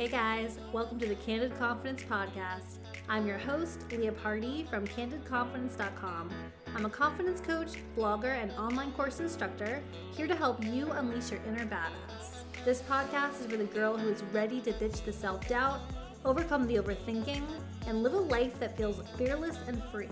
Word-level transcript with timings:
Hey 0.00 0.08
guys, 0.08 0.58
welcome 0.72 0.98
to 1.00 1.06
the 1.06 1.14
Candid 1.16 1.58
Confidence 1.58 2.02
Podcast. 2.04 2.78
I'm 3.06 3.26
your 3.26 3.36
host, 3.36 3.84
Leah 3.92 4.12
Party 4.12 4.66
from 4.70 4.86
CandidConfidence.com. 4.86 6.30
I'm 6.74 6.86
a 6.86 6.88
confidence 6.88 7.42
coach, 7.42 7.72
blogger, 7.94 8.42
and 8.42 8.50
online 8.52 8.92
course 8.92 9.20
instructor 9.20 9.82
here 10.16 10.26
to 10.26 10.34
help 10.34 10.64
you 10.64 10.90
unleash 10.92 11.30
your 11.30 11.40
inner 11.46 11.66
badass. 11.66 12.44
This 12.64 12.80
podcast 12.80 13.40
is 13.40 13.46
for 13.46 13.58
the 13.58 13.64
girl 13.64 13.98
who 13.98 14.08
is 14.08 14.22
ready 14.32 14.62
to 14.62 14.72
ditch 14.72 15.02
the 15.02 15.12
self 15.12 15.46
doubt, 15.46 15.82
overcome 16.24 16.66
the 16.66 16.76
overthinking, 16.76 17.42
and 17.86 18.02
live 18.02 18.14
a 18.14 18.20
life 18.20 18.58
that 18.58 18.78
feels 18.78 19.02
fearless 19.18 19.58
and 19.66 19.82
free. 19.92 20.08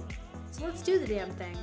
So 0.50 0.66
let's 0.66 0.82
do 0.82 0.98
the 0.98 1.06
damn 1.06 1.30
thing. 1.30 1.56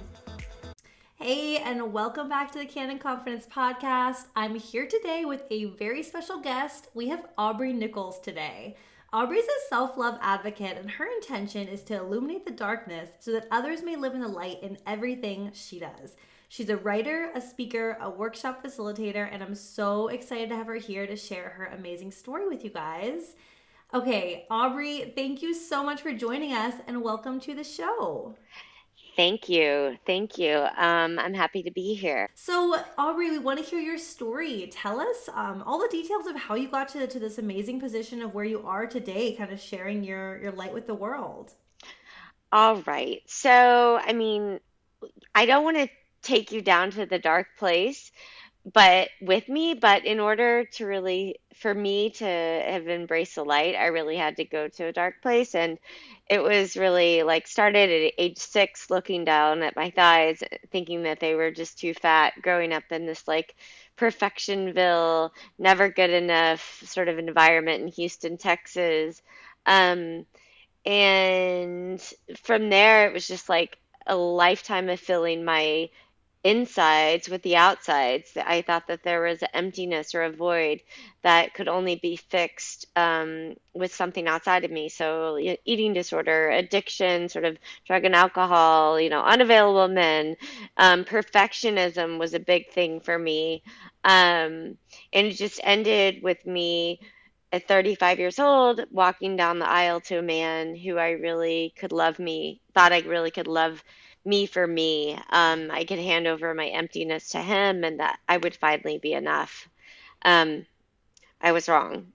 Hey, 1.17 1.57
and 1.57 1.93
welcome 1.93 2.27
back 2.27 2.51
to 2.51 2.59
the 2.59 2.65
Candid 2.65 2.99
Confidence 2.99 3.47
Podcast. 3.47 4.25
I'm 4.35 4.55
here 4.55 4.85
today 4.85 5.23
with 5.23 5.43
a 5.49 5.65
very 5.65 6.03
special 6.03 6.41
guest. 6.41 6.89
We 6.93 7.07
have 7.07 7.29
Aubrey 7.37 7.71
Nichols 7.71 8.19
today. 8.19 8.75
Aubrey's 9.13 9.45
a 9.45 9.69
self 9.69 9.97
love 9.97 10.19
advocate, 10.21 10.77
and 10.77 10.91
her 10.91 11.05
intention 11.05 11.69
is 11.69 11.83
to 11.83 11.95
illuminate 11.97 12.45
the 12.45 12.51
darkness 12.51 13.11
so 13.19 13.31
that 13.31 13.47
others 13.49 13.81
may 13.81 13.95
live 13.95 14.13
in 14.13 14.19
the 14.19 14.27
light 14.27 14.61
in 14.61 14.77
everything 14.85 15.51
she 15.53 15.79
does. 15.79 16.17
She's 16.49 16.69
a 16.69 16.77
writer, 16.77 17.31
a 17.33 17.39
speaker, 17.39 17.97
a 18.01 18.09
workshop 18.09 18.61
facilitator, 18.61 19.27
and 19.31 19.41
I'm 19.41 19.55
so 19.55 20.09
excited 20.09 20.49
to 20.49 20.57
have 20.57 20.67
her 20.67 20.75
here 20.75 21.07
to 21.07 21.15
share 21.15 21.49
her 21.49 21.67
amazing 21.67 22.11
story 22.11 22.45
with 22.45 22.63
you 22.65 22.71
guys. 22.71 23.35
Okay, 23.93 24.45
Aubrey, 24.51 25.13
thank 25.15 25.41
you 25.41 25.53
so 25.53 25.81
much 25.81 26.01
for 26.01 26.11
joining 26.11 26.51
us 26.51 26.73
and 26.87 27.01
welcome 27.01 27.39
to 27.39 27.55
the 27.55 27.63
show. 27.63 28.35
Thank 29.15 29.47
you. 29.47 29.97
Thank 30.05 30.37
you. 30.37 30.67
Um, 30.77 31.17
I'm 31.19 31.33
happy 31.33 31.63
to 31.63 31.71
be 31.71 31.93
here. 31.93 32.29
So, 32.35 32.77
Aubrey, 32.97 33.31
we 33.31 33.39
want 33.39 33.59
to 33.59 33.65
hear 33.65 33.79
your 33.79 33.97
story. 33.97 34.69
Tell 34.71 34.99
us 34.99 35.29
um, 35.33 35.63
all 35.65 35.79
the 35.79 35.87
details 35.89 36.27
of 36.27 36.35
how 36.35 36.55
you 36.55 36.67
got 36.67 36.89
to, 36.89 37.07
to 37.07 37.19
this 37.19 37.37
amazing 37.37 37.79
position 37.79 38.21
of 38.21 38.33
where 38.33 38.45
you 38.45 38.65
are 38.65 38.85
today, 38.85 39.33
kind 39.35 39.53
of 39.53 39.59
sharing 39.59 40.03
your, 40.03 40.41
your 40.41 40.51
light 40.51 40.73
with 40.73 40.85
the 40.85 40.93
world. 40.93 41.53
All 42.51 42.81
right. 42.81 43.21
So, 43.25 43.99
I 44.03 44.11
mean, 44.11 44.59
I 45.33 45.45
don't 45.45 45.63
want 45.63 45.77
to 45.77 45.87
take 46.21 46.51
you 46.51 46.61
down 46.61 46.91
to 46.91 47.05
the 47.05 47.19
dark 47.19 47.47
place 47.57 48.11
but 48.73 49.09
with 49.21 49.47
me 49.47 49.75
but 49.75 50.05
in 50.05 50.19
order 50.19 50.65
to 50.65 50.85
really 50.85 51.35
for 51.53 51.73
me 51.73 52.09
to 52.09 52.25
have 52.25 52.87
embraced 52.87 53.35
the 53.35 53.43
light 53.43 53.75
i 53.75 53.85
really 53.85 54.17
had 54.17 54.35
to 54.35 54.43
go 54.43 54.67
to 54.67 54.85
a 54.85 54.91
dark 54.91 55.21
place 55.21 55.53
and 55.53 55.77
it 56.27 56.41
was 56.41 56.75
really 56.75 57.23
like 57.23 57.47
started 57.47 57.89
at 57.89 58.13
age 58.17 58.37
six 58.37 58.89
looking 58.89 59.25
down 59.25 59.61
at 59.61 59.75
my 59.75 59.91
thighs 59.91 60.41
thinking 60.71 61.03
that 61.03 61.19
they 61.19 61.35
were 61.35 61.51
just 61.51 61.77
too 61.77 61.93
fat 61.93 62.33
growing 62.41 62.73
up 62.73 62.83
in 62.91 63.05
this 63.05 63.27
like 63.27 63.55
perfectionville 63.97 65.29
never 65.59 65.89
good 65.89 66.09
enough 66.09 66.81
sort 66.85 67.07
of 67.07 67.19
environment 67.19 67.83
in 67.83 67.87
houston 67.87 68.37
texas. 68.37 69.21
Um, 69.67 70.25
and 70.85 72.01
from 72.43 72.69
there 72.69 73.07
it 73.07 73.13
was 73.13 73.27
just 73.27 73.49
like 73.49 73.77
a 74.07 74.15
lifetime 74.15 74.89
of 74.89 74.99
filling 74.99 75.43
my 75.43 75.89
insides 76.45 77.27
with 77.27 77.41
the 77.41 77.57
outsides. 77.57 78.37
I 78.37 78.61
thought 78.61 78.87
that 78.87 79.03
there 79.03 79.23
was 79.23 79.41
an 79.41 79.49
emptiness 79.53 80.15
or 80.15 80.23
a 80.23 80.31
void 80.31 80.81
that 81.23 81.55
could 81.55 81.67
only 81.67 81.95
be 81.95 82.15
fixed 82.17 82.85
um, 82.95 83.55
with 83.73 83.93
something 83.93 84.27
outside 84.27 84.63
of 84.63 84.71
me. 84.71 84.89
So, 84.89 85.39
eating 85.65 85.93
disorder, 85.93 86.51
addiction, 86.51 87.29
sort 87.29 87.45
of 87.45 87.57
drug 87.87 88.05
and 88.05 88.15
alcohol, 88.15 88.99
you 89.01 89.09
know, 89.09 89.23
unavailable 89.23 89.89
men, 89.89 90.37
um, 90.77 91.03
perfectionism 91.03 92.19
was 92.19 92.35
a 92.35 92.39
big 92.39 92.69
thing 92.71 93.01
for 93.01 93.17
me. 93.19 93.63
Um, 94.03 94.77
and 95.11 95.27
it 95.27 95.33
just 95.33 95.59
ended 95.63 96.21
with 96.23 96.45
me 96.45 96.99
at 97.51 97.67
35 97.67 98.19
years 98.19 98.39
old 98.39 98.81
walking 98.91 99.35
down 99.35 99.59
the 99.59 99.69
aisle 99.69 100.01
to 100.01 100.19
a 100.19 100.21
man 100.21 100.75
who 100.75 100.97
I 100.97 101.11
really 101.11 101.73
could 101.77 101.91
love 101.91 102.19
me, 102.19 102.61
thought 102.75 102.93
I 102.93 102.99
really 102.99 103.31
could 103.31 103.47
love 103.47 103.83
me 104.25 104.45
for 104.45 104.65
me. 104.65 105.17
Um, 105.29 105.69
I 105.71 105.85
could 105.85 105.99
hand 105.99 106.27
over 106.27 106.53
my 106.53 106.67
emptiness 106.67 107.29
to 107.29 107.39
him 107.41 107.83
and 107.83 107.99
that 107.99 108.19
I 108.27 108.37
would 108.37 108.55
finally 108.55 108.97
be 108.97 109.13
enough. 109.13 109.69
Um, 110.23 110.65
I 111.41 111.51
was 111.53 111.69
wrong. 111.69 112.13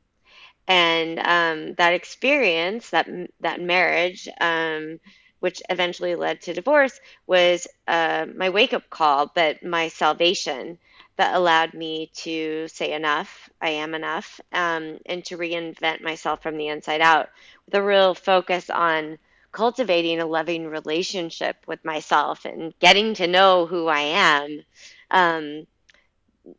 And 0.68 1.18
um, 1.18 1.74
that 1.74 1.94
experience, 1.94 2.90
that 2.90 3.08
that 3.40 3.60
marriage, 3.60 4.28
um, 4.40 5.00
which 5.40 5.62
eventually 5.68 6.14
led 6.14 6.42
to 6.42 6.54
divorce, 6.54 6.98
was 7.26 7.66
uh, 7.88 8.26
my 8.36 8.50
wake 8.50 8.72
up 8.72 8.88
call, 8.90 9.32
but 9.34 9.62
my 9.62 9.88
salvation 9.88 10.78
that 11.16 11.34
allowed 11.34 11.74
me 11.74 12.10
to 12.14 12.68
say 12.68 12.92
enough, 12.92 13.50
I 13.60 13.70
am 13.70 13.94
enough, 13.94 14.40
um, 14.52 14.98
and 15.06 15.24
to 15.26 15.36
reinvent 15.38 16.02
myself 16.02 16.42
from 16.42 16.56
the 16.56 16.68
inside 16.68 17.00
out 17.00 17.30
with 17.66 17.74
a 17.74 17.82
real 17.82 18.14
focus 18.14 18.70
on 18.70 19.18
cultivating 19.52 20.20
a 20.20 20.26
loving 20.26 20.66
relationship 20.66 21.56
with 21.66 21.84
myself 21.84 22.44
and 22.44 22.72
getting 22.78 23.14
to 23.14 23.26
know 23.26 23.66
who 23.66 23.86
I 23.88 24.00
am. 24.00 24.62
Um, 25.10 25.66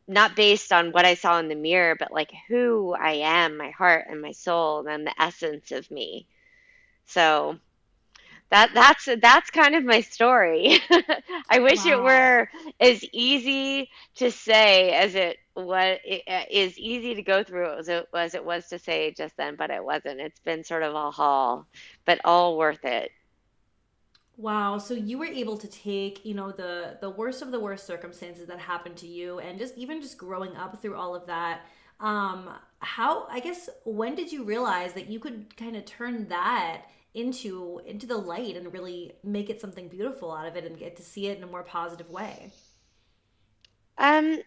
not 0.07 0.35
based 0.35 0.71
on 0.71 0.91
what 0.91 1.05
I 1.05 1.15
saw 1.15 1.39
in 1.39 1.47
the 1.47 1.55
mirror, 1.55 1.95
but 1.97 2.13
like 2.13 2.31
who 2.47 2.93
I 2.93 3.13
am, 3.13 3.57
my 3.57 3.71
heart 3.71 4.05
and 4.09 4.21
my 4.21 4.31
soul, 4.31 4.85
and 4.87 5.05
the 5.05 5.21
essence 5.21 5.71
of 5.71 5.89
me. 5.89 6.27
So 7.05 7.57
that 8.51 8.71
that's 8.73 9.07
that's 9.21 9.49
kind 9.49 9.75
of 9.75 9.85
my 9.85 10.01
story. 10.01 10.77
I 11.49 11.59
wish 11.59 11.85
wow. 11.85 11.91
it 11.91 12.03
were 12.03 12.49
as 12.81 13.03
easy 13.13 13.89
to 14.15 14.29
say 14.29 14.91
as 14.91 15.15
it 15.15 15.37
was 15.55 15.97
it 16.03 16.23
uh, 16.27 16.43
is 16.51 16.77
easy 16.77 17.15
to 17.15 17.21
go 17.21 17.43
through 17.43 17.77
as 17.77 17.87
it 17.87 18.07
was 18.13 18.35
it 18.35 18.43
was 18.43 18.67
to 18.67 18.77
say 18.77 19.13
just 19.15 19.37
then, 19.37 19.55
but 19.55 19.69
it 19.69 19.83
wasn't. 19.83 20.19
It's 20.19 20.39
been 20.41 20.65
sort 20.65 20.83
of 20.83 20.93
a 20.93 21.11
haul, 21.11 21.65
but 22.05 22.19
all 22.25 22.57
worth 22.57 22.83
it. 22.83 23.11
Wow, 24.35 24.79
so 24.79 24.95
you 24.95 25.17
were 25.17 25.25
able 25.25 25.57
to 25.57 25.67
take, 25.67 26.25
you 26.25 26.33
know, 26.33 26.51
the 26.51 26.97
the 26.99 27.09
worst 27.09 27.41
of 27.41 27.51
the 27.51 27.59
worst 27.59 27.87
circumstances 27.87 28.47
that 28.47 28.59
happened 28.59 28.97
to 28.97 29.07
you 29.07 29.39
and 29.39 29.57
just 29.57 29.77
even 29.77 30.01
just 30.01 30.17
growing 30.17 30.57
up 30.57 30.81
through 30.81 30.95
all 30.95 31.15
of 31.15 31.25
that 31.27 31.61
um 32.01 32.49
how 32.79 33.27
i 33.29 33.39
guess 33.39 33.69
when 33.85 34.15
did 34.15 34.31
you 34.31 34.43
realize 34.43 34.93
that 34.93 35.07
you 35.07 35.19
could 35.19 35.55
kind 35.55 35.75
of 35.75 35.85
turn 35.85 36.27
that 36.27 36.85
into 37.13 37.81
into 37.85 38.07
the 38.07 38.17
light 38.17 38.55
and 38.55 38.73
really 38.73 39.13
make 39.23 39.49
it 39.49 39.59
something 39.61 39.87
beautiful 39.89 40.33
out 40.33 40.47
of 40.47 40.55
it 40.55 40.65
and 40.65 40.77
get 40.77 40.95
to 40.97 41.03
see 41.03 41.27
it 41.27 41.37
in 41.37 41.43
a 41.43 41.47
more 41.47 41.63
positive 41.63 42.09
way? 42.09 42.51
Um, 43.97 44.39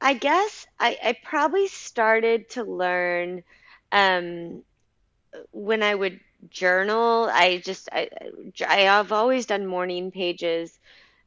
I 0.00 0.14
guess 0.14 0.66
I, 0.80 0.98
I 1.02 1.16
probably 1.24 1.68
started 1.68 2.50
to 2.50 2.64
learn 2.64 3.42
um, 3.92 4.62
when 5.52 5.82
I 5.82 5.94
would 5.94 6.20
journal. 6.50 7.28
I 7.32 7.58
just 7.58 7.88
I, 7.92 8.08
I 8.66 8.80
have 8.82 9.12
always 9.12 9.46
done 9.46 9.66
morning 9.66 10.10
pages 10.10 10.78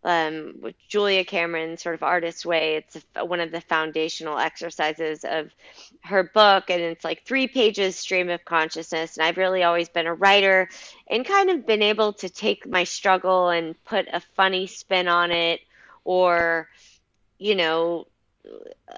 um, 0.03 0.55
with 0.61 0.75
Julia 0.87 1.23
Cameron, 1.23 1.77
sort 1.77 1.95
of 1.95 2.03
artist 2.03 2.45
way. 2.45 2.75
It's 2.75 3.05
one 3.19 3.39
of 3.39 3.51
the 3.51 3.61
foundational 3.61 4.37
exercises 4.37 5.23
of 5.23 5.51
her 6.03 6.23
book, 6.23 6.69
and 6.69 6.81
it's 6.81 7.03
like 7.03 7.23
three 7.23 7.47
pages 7.47 7.95
stream 7.95 8.29
of 8.29 8.43
consciousness. 8.43 9.17
And 9.17 9.25
I've 9.25 9.37
really 9.37 9.63
always 9.63 9.89
been 9.89 10.07
a 10.07 10.13
writer 10.13 10.69
and 11.07 11.25
kind 11.25 11.49
of 11.49 11.67
been 11.67 11.83
able 11.83 12.13
to 12.13 12.29
take 12.29 12.67
my 12.67 12.83
struggle 12.83 13.49
and 13.49 13.75
put 13.85 14.07
a 14.11 14.21
funny 14.35 14.67
spin 14.67 15.07
on 15.07 15.31
it, 15.31 15.61
or 16.03 16.67
you 17.37 17.55
know, 17.55 18.05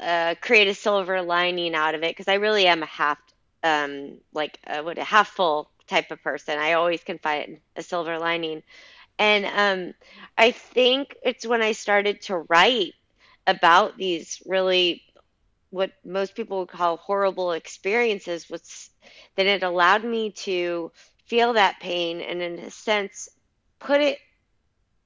uh, 0.01 0.35
create 0.41 0.67
a 0.67 0.73
silver 0.73 1.21
lining 1.21 1.75
out 1.75 1.95
of 1.95 2.03
it 2.03 2.11
because 2.11 2.27
I 2.27 2.35
really 2.35 2.67
am 2.67 2.83
a 2.83 2.87
half, 2.87 3.17
um, 3.63 4.17
like 4.33 4.59
a, 4.67 4.83
what 4.83 4.97
a 4.97 5.03
half 5.03 5.29
full 5.29 5.69
type 5.87 6.11
of 6.11 6.21
person. 6.21 6.59
I 6.59 6.73
always 6.73 7.03
can 7.03 7.19
find 7.19 7.59
a 7.75 7.83
silver 7.83 8.19
lining. 8.19 8.63
And 9.19 9.45
um, 9.45 9.93
I 10.37 10.51
think 10.51 11.15
it's 11.23 11.45
when 11.45 11.61
I 11.61 11.73
started 11.73 12.21
to 12.23 12.39
write 12.49 12.93
about 13.45 13.97
these 13.97 14.41
really 14.45 15.03
what 15.69 15.91
most 16.05 16.35
people 16.35 16.59
would 16.59 16.67
call 16.69 16.97
horrible 16.97 17.51
experiences 17.53 18.47
was 18.47 18.91
that 19.35 19.47
it 19.47 19.63
allowed 19.63 20.03
me 20.03 20.29
to 20.29 20.91
feel 21.25 21.53
that 21.53 21.79
pain 21.79 22.21
and 22.21 22.43
in 22.43 22.59
a 22.59 22.69
sense 22.69 23.27
put 23.79 23.99
it 23.99 24.19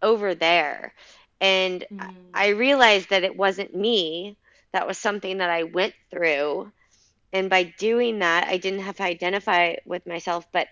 over 0.01 0.35
there. 0.35 0.93
And 1.39 1.85
mm. 1.91 2.13
i 2.33 2.49
realized 2.49 3.11
that 3.11 3.23
it 3.23 3.35
wasn't 3.35 3.73
me. 3.75 4.35
That 4.73 4.87
was 4.87 4.97
something 4.97 5.37
that 5.37 5.49
i 5.49 5.63
went 5.63 5.93
through. 6.11 6.71
And 7.31 7.49
by 7.49 7.73
doing 7.77 8.19
that 8.19 8.47
i 8.47 8.57
didn't 8.57 8.81
have 8.81 8.97
to 8.97 9.03
identify 9.03 9.75
with 9.85 10.05
myself 10.05 10.45
but 10.51 10.67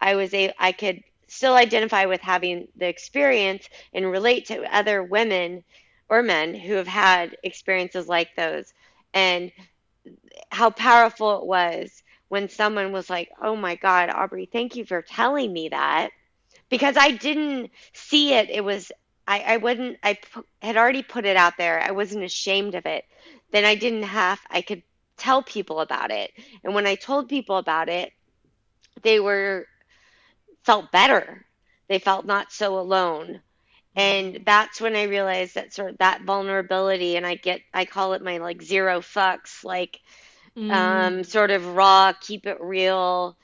i 0.00 0.16
was 0.16 0.32
a 0.34 0.52
i 0.58 0.72
could 0.72 1.02
still 1.28 1.54
identify 1.54 2.06
with 2.06 2.20
having 2.20 2.68
the 2.76 2.88
experience 2.88 3.68
and 3.94 4.10
relate 4.10 4.46
to 4.46 4.74
other 4.74 5.02
women 5.02 5.64
or 6.08 6.22
men 6.22 6.54
who 6.54 6.74
have 6.74 6.88
had 6.88 7.36
experiences 7.44 8.08
like 8.08 8.34
those 8.36 8.72
and 9.14 9.52
how 10.50 10.70
powerful 10.70 11.38
it 11.40 11.46
was 11.46 12.02
when 12.28 12.48
someone 12.48 12.92
was 12.92 13.08
like, 13.10 13.30
"Oh 13.40 13.56
my 13.56 13.76
god, 13.76 14.10
Aubrey, 14.10 14.46
thank 14.50 14.76
you 14.76 14.84
for 14.84 15.02
telling 15.02 15.52
me 15.52 15.68
that." 15.70 16.10
Because 16.70 16.96
I 16.96 17.12
didn't 17.12 17.70
see 17.94 18.34
it. 18.34 18.50
It 18.50 18.64
was 18.64 18.92
I 19.26 19.40
I 19.40 19.56
wouldn't 19.58 19.98
I 20.02 20.18
had 20.62 20.76
already 20.76 21.02
put 21.02 21.26
it 21.26 21.36
out 21.36 21.56
there. 21.58 21.80
I 21.80 21.92
wasn't 21.92 22.24
ashamed 22.24 22.74
of 22.74 22.86
it. 22.86 23.04
Then 23.52 23.64
I 23.64 23.74
didn't 23.74 24.04
have 24.04 24.40
I 24.50 24.62
could 24.62 24.82
tell 25.16 25.42
people 25.42 25.80
about 25.80 26.10
it. 26.10 26.32
And 26.64 26.74
when 26.74 26.86
I 26.86 26.94
told 26.96 27.28
people 27.28 27.58
about 27.58 27.88
it, 27.88 28.12
they 29.02 29.20
were 29.20 29.66
felt 30.68 30.92
better. 30.92 31.46
They 31.88 31.98
felt 32.00 32.26
not 32.26 32.52
so 32.52 32.78
alone. 32.80 33.42
And 33.96 34.42
that's 34.46 34.80
when 34.80 34.96
I 34.96 35.04
realized 35.04 35.56
that 35.56 35.74
sort 35.74 35.92
of 35.92 35.98
that 35.98 36.22
vulnerability 36.24 37.16
and 37.16 37.26
I 37.26 37.36
get 37.36 37.60
I 37.74 37.86
call 37.86 38.14
it 38.14 38.22
my 38.22 38.38
like 38.38 38.62
zero 38.62 39.00
fucks, 39.00 39.64
like 39.64 39.98
Mm. 40.56 41.14
um 41.14 41.24
sort 41.24 41.50
of 41.50 41.66
raw, 41.76 42.12
keep 42.20 42.46
it 42.46 42.60
real 42.60 43.36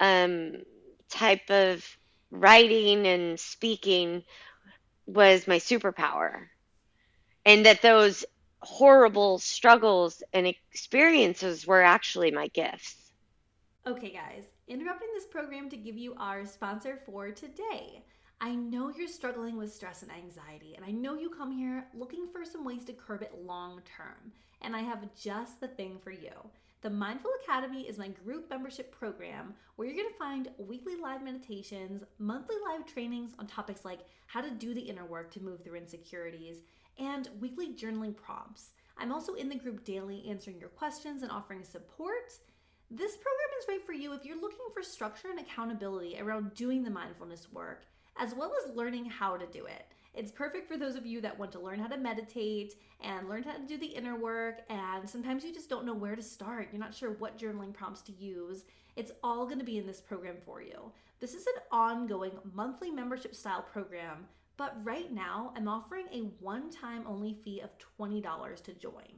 um 0.00 0.62
type 1.10 1.50
of 1.50 1.84
writing 2.30 3.06
and 3.06 3.38
speaking 3.40 4.24
was 5.06 5.48
my 5.48 5.58
superpower. 5.58 6.46
And 7.46 7.66
that 7.66 7.82
those 7.82 8.24
horrible 8.62 9.38
struggles 9.38 10.22
and 10.32 10.46
experiences 10.46 11.66
were 11.66 11.82
actually 11.82 12.30
my 12.32 12.48
gifts. 12.48 13.12
Okay, 13.86 14.10
guys, 14.12 14.44
interrupting 14.70 15.08
this 15.12 15.26
program 15.26 15.68
to 15.68 15.76
give 15.76 15.98
you 15.98 16.14
our 16.16 16.46
sponsor 16.46 17.00
for 17.04 17.32
today. 17.32 18.04
I 18.40 18.54
know 18.54 18.88
you're 18.88 19.08
struggling 19.08 19.58
with 19.58 19.74
stress 19.74 20.02
and 20.02 20.12
anxiety, 20.12 20.74
and 20.76 20.84
I 20.84 20.92
know 20.92 21.14
you 21.14 21.28
come 21.28 21.50
here 21.50 21.84
looking 21.92 22.28
for 22.30 22.44
some 22.44 22.64
ways 22.64 22.84
to 22.84 22.92
curb 22.92 23.22
it 23.22 23.34
long 23.44 23.82
term. 23.96 24.32
And 24.62 24.76
I 24.76 24.80
have 24.80 25.12
just 25.20 25.60
the 25.60 25.66
thing 25.66 25.98
for 26.02 26.12
you. 26.12 26.30
The 26.82 26.88
Mindful 26.88 27.32
Academy 27.42 27.82
is 27.82 27.98
my 27.98 28.08
group 28.08 28.48
membership 28.48 28.92
program 28.92 29.54
where 29.74 29.88
you're 29.88 29.96
going 29.96 30.08
to 30.08 30.18
find 30.18 30.48
weekly 30.56 30.94
live 30.96 31.22
meditations, 31.22 32.04
monthly 32.18 32.56
live 32.64 32.86
trainings 32.86 33.32
on 33.40 33.48
topics 33.48 33.84
like 33.84 34.00
how 34.28 34.40
to 34.40 34.52
do 34.52 34.72
the 34.72 34.80
inner 34.80 35.04
work 35.04 35.32
to 35.32 35.42
move 35.42 35.64
through 35.64 35.74
insecurities, 35.78 36.58
and 36.96 37.28
weekly 37.40 37.74
journaling 37.74 38.14
prompts. 38.14 38.70
I'm 38.96 39.12
also 39.12 39.34
in 39.34 39.48
the 39.48 39.56
group 39.56 39.84
daily 39.84 40.24
answering 40.28 40.60
your 40.60 40.68
questions 40.68 41.22
and 41.22 41.32
offering 41.32 41.64
support. 41.64 42.38
This 42.92 43.16
program 43.16 43.48
is 43.60 43.68
right 43.68 43.86
for 43.86 43.92
you 43.92 44.12
if 44.14 44.24
you're 44.24 44.40
looking 44.40 44.66
for 44.74 44.82
structure 44.82 45.28
and 45.30 45.38
accountability 45.38 46.18
around 46.20 46.54
doing 46.54 46.82
the 46.82 46.90
mindfulness 46.90 47.46
work, 47.52 47.84
as 48.18 48.34
well 48.34 48.52
as 48.64 48.74
learning 48.74 49.04
how 49.04 49.36
to 49.36 49.46
do 49.46 49.66
it. 49.66 49.86
It's 50.12 50.32
perfect 50.32 50.66
for 50.66 50.76
those 50.76 50.96
of 50.96 51.06
you 51.06 51.20
that 51.20 51.38
want 51.38 51.52
to 51.52 51.60
learn 51.60 51.78
how 51.78 51.86
to 51.86 51.96
meditate 51.96 52.74
and 53.00 53.28
learn 53.28 53.44
how 53.44 53.52
to 53.52 53.64
do 53.64 53.78
the 53.78 53.86
inner 53.86 54.16
work, 54.16 54.62
and 54.68 55.08
sometimes 55.08 55.44
you 55.44 55.54
just 55.54 55.70
don't 55.70 55.86
know 55.86 55.94
where 55.94 56.16
to 56.16 56.22
start. 56.22 56.70
You're 56.72 56.80
not 56.80 56.92
sure 56.92 57.12
what 57.12 57.38
journaling 57.38 57.72
prompts 57.72 58.02
to 58.02 58.12
use. 58.12 58.64
It's 58.96 59.12
all 59.22 59.44
going 59.44 59.60
to 59.60 59.64
be 59.64 59.78
in 59.78 59.86
this 59.86 60.00
program 60.00 60.38
for 60.44 60.60
you. 60.60 60.90
This 61.20 61.34
is 61.34 61.46
an 61.46 61.62
ongoing 61.70 62.32
monthly 62.54 62.90
membership 62.90 63.36
style 63.36 63.62
program, 63.62 64.26
but 64.56 64.76
right 64.82 65.12
now 65.12 65.52
I'm 65.56 65.68
offering 65.68 66.06
a 66.12 66.22
one 66.42 66.70
time 66.70 67.04
only 67.06 67.38
fee 67.44 67.60
of 67.60 67.70
$20 68.00 68.64
to 68.64 68.74
join. 68.74 69.12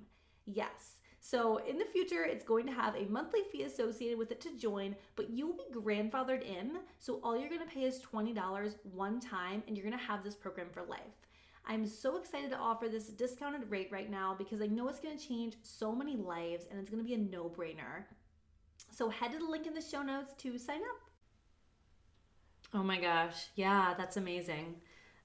Yes. 0.45 0.99
So 1.25 1.59
in 1.59 1.79
the 1.79 1.85
future, 1.85 2.25
it's 2.25 2.43
going 2.45 2.67
to 2.67 2.73
have 2.73 2.97
a 2.97 3.05
monthly 3.05 3.43
fee 3.53 3.63
associated 3.63 4.19
with 4.19 4.33
it 4.33 4.41
to 4.41 4.59
join, 4.59 4.97
but 5.15 5.31
you 5.31 5.47
will 5.47 5.55
be 5.55 5.73
grandfathered 5.73 6.43
in. 6.43 6.79
So 6.99 7.21
all 7.23 7.39
you're 7.39 7.49
going 7.49 7.61
to 7.61 7.73
pay 7.73 7.85
is 7.85 8.01
$20 8.01 8.75
one 8.93 9.21
time, 9.21 9.63
and 9.67 9.77
you're 9.77 9.87
going 9.87 9.97
to 9.97 10.05
have 10.05 10.25
this 10.25 10.35
program 10.35 10.67
for 10.73 10.83
life. 10.83 11.01
I'm 11.65 11.87
so 11.87 12.17
excited 12.17 12.51
to 12.51 12.57
offer 12.57 12.89
this 12.89 13.07
discounted 13.07 13.71
rate 13.71 13.89
right 13.93 14.11
now 14.11 14.35
because 14.37 14.61
I 14.61 14.67
know 14.67 14.89
it's 14.89 14.99
going 14.99 15.17
to 15.17 15.29
change 15.29 15.55
so 15.63 15.95
many 15.95 16.17
lives 16.17 16.67
and 16.69 16.81
it's 16.81 16.91
going 16.91 17.01
to 17.01 17.09
be 17.09 17.15
a 17.15 17.19
no 17.19 17.45
brainer. 17.45 18.03
So 18.91 19.09
head 19.09 19.31
to 19.31 19.39
the 19.39 19.45
link 19.45 19.69
in 19.69 19.75
the 19.75 19.81
show 19.81 20.03
notes 20.03 20.35
to 20.39 20.59
sign 20.59 20.81
up. 20.81 21.01
Oh 22.75 22.83
my 22.83 23.01
gosh. 23.01 23.47
Yeah, 23.55 23.95
that's 23.97 24.17
amazing. 24.17 24.75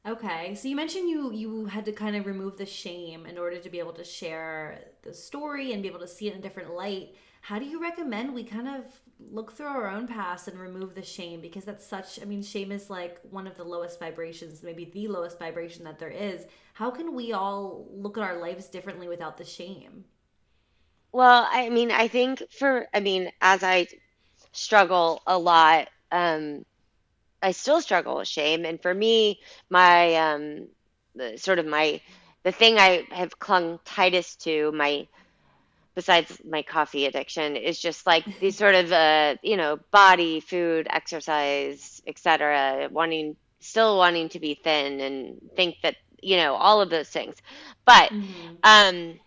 Okay, 0.08 0.56
so 0.56 0.70
you 0.70 0.76
mentioned 0.76 1.10
you 1.10 1.34
you 1.34 1.66
had 1.66 1.84
to 1.86 1.92
kind 1.92 2.16
of 2.16 2.26
remove 2.26 2.56
the 2.58 2.66
shame 2.66 3.26
in 3.26 3.38
order 3.38 3.58
to 3.58 3.70
be 3.70 3.80
able 3.80 3.92
to 3.94 4.06
share 4.06 4.80
the 5.02 5.14
story 5.14 5.74
and 5.74 5.82
be 5.82 5.90
able 5.90 6.00
to 6.00 6.08
see 6.08 6.30
it 6.30 6.34
in 6.34 6.40
a 6.40 6.42
different 6.42 6.74
light. 6.74 7.16
How 7.42 7.60
do 7.60 7.66
you 7.66 7.82
recommend 7.82 8.34
we 8.34 8.46
kind 8.46 8.70
of 8.70 8.86
look 9.20 9.52
through 9.52 9.68
our 9.68 9.90
own 9.90 10.08
past 10.08 10.48
and 10.48 10.58
remove 10.58 10.96
the 10.96 11.04
shame 11.04 11.42
because 11.42 11.66
that's 11.66 11.86
such 11.86 12.22
I 12.22 12.26
mean 12.26 12.42
shame 12.42 12.72
is 12.72 12.90
like 12.90 13.20
one 13.32 13.48
of 13.48 13.58
the 13.58 13.66
lowest 13.66 14.00
vibrations, 14.00 14.64
maybe 14.64 14.86
the 14.86 15.10
lowest 15.10 15.40
vibration 15.40 15.84
that 15.84 16.00
there 16.00 16.10
is. 16.10 16.46
How 16.74 16.90
can 16.90 17.14
we 17.14 17.34
all 17.34 17.88
look 17.92 18.18
at 18.18 18.24
our 18.24 18.40
lives 18.40 18.68
differently 18.68 19.10
without 19.10 19.38
the 19.38 19.46
shame? 19.46 20.06
Well, 21.12 21.48
I 21.52 21.70
mean, 21.70 21.92
I 21.92 22.08
think 22.08 22.44
for, 22.52 22.88
I 22.94 23.00
mean, 23.02 23.32
as 23.42 23.64
I 23.64 23.88
struggle 24.54 25.22
a 25.28 25.38
lot, 25.38 25.90
um, 26.12 26.64
I 27.42 27.52
still 27.52 27.82
struggle 27.82 28.18
with 28.18 28.28
shame. 28.28 28.66
And 28.66 28.82
for 28.82 28.94
me, 28.94 29.40
my, 29.70 30.16
um, 30.16 30.68
the, 31.16 31.38
sort 31.38 31.60
of 31.60 31.66
my, 31.66 32.02
the 32.44 32.52
thing 32.52 32.78
I 32.78 33.06
have 33.12 33.40
clung 33.40 33.80
tightest 33.86 34.44
to, 34.44 34.72
my, 34.72 35.08
besides 35.96 36.42
my 36.50 36.62
coffee 36.64 37.06
addiction, 37.06 37.56
is 37.56 37.80
just 37.80 38.06
like 38.06 38.26
these 38.40 38.58
sort 38.58 38.76
of, 38.76 38.92
uh, 38.92 39.36
you 39.44 39.58
know, 39.58 39.80
body, 39.92 40.40
food, 40.40 40.88
exercise, 40.90 42.02
etc., 42.08 42.90
wanting, 42.92 43.36
still 43.60 43.98
wanting 43.98 44.30
to 44.30 44.40
be 44.40 44.56
thin 44.56 45.00
and 45.00 45.40
think 45.56 45.76
that, 45.84 45.96
you 46.22 46.38
know, 46.38 46.56
all 46.56 46.82
of 46.82 46.90
those 46.90 47.10
things. 47.10 47.36
But, 47.86 48.12
Mhm. 48.12 48.60
um, 48.64 49.20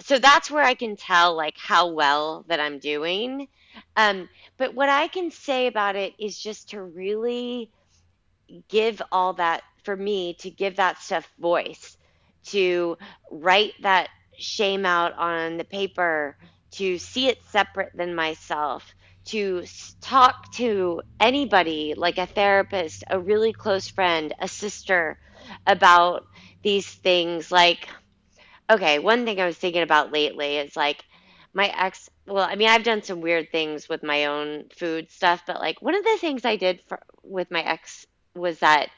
so 0.00 0.18
that's 0.18 0.50
where 0.50 0.64
I 0.64 0.74
can 0.74 0.96
tell 0.96 1.34
like 1.36 1.56
how 1.58 1.92
well 1.92 2.44
that 2.48 2.60
I'm 2.60 2.78
doing. 2.78 3.48
Um, 3.96 4.28
but 4.58 4.74
what 4.74 4.88
I 4.88 5.08
can 5.08 5.30
say 5.30 5.66
about 5.66 5.96
it 5.96 6.14
is 6.18 6.38
just 6.38 6.70
to 6.70 6.82
really 6.82 7.70
give 8.68 9.00
all 9.12 9.34
that 9.34 9.62
for 9.84 9.96
me 9.96 10.34
to 10.40 10.50
give 10.50 10.76
that 10.76 10.98
stuff 10.98 11.28
voice, 11.38 11.96
to 12.46 12.96
write 13.30 13.72
that 13.82 14.08
shame 14.38 14.84
out 14.86 15.12
on 15.14 15.56
the 15.56 15.64
paper, 15.64 16.36
to 16.72 16.98
see 16.98 17.28
it 17.28 17.42
separate 17.44 17.90
than 17.94 18.14
myself, 18.14 18.94
to 19.26 19.64
talk 20.00 20.52
to 20.52 21.02
anybody 21.20 21.94
like 21.96 22.18
a 22.18 22.26
therapist, 22.26 23.04
a 23.10 23.18
really 23.18 23.52
close 23.52 23.88
friend, 23.88 24.34
a 24.40 24.48
sister 24.48 25.18
about 25.66 26.24
these 26.62 26.88
things. 26.88 27.50
Like 27.50 27.88
Okay, 28.70 28.98
one 28.98 29.24
thing 29.24 29.40
I 29.40 29.46
was 29.46 29.56
thinking 29.58 29.82
about 29.82 30.12
lately 30.12 30.56
is 30.56 30.76
like 30.76 31.04
my 31.54 31.68
ex. 31.76 32.08
Well, 32.26 32.44
I 32.48 32.56
mean, 32.56 32.68
I've 32.68 32.84
done 32.84 33.02
some 33.02 33.20
weird 33.20 33.50
things 33.50 33.88
with 33.88 34.02
my 34.02 34.26
own 34.26 34.64
food 34.74 35.10
stuff, 35.10 35.42
but 35.46 35.60
like 35.60 35.82
one 35.82 35.94
of 35.94 36.04
the 36.04 36.18
things 36.18 36.44
I 36.44 36.56
did 36.56 36.80
for, 36.86 37.00
with 37.22 37.50
my 37.50 37.62
ex 37.62 38.06
was 38.34 38.58
that 38.60 38.88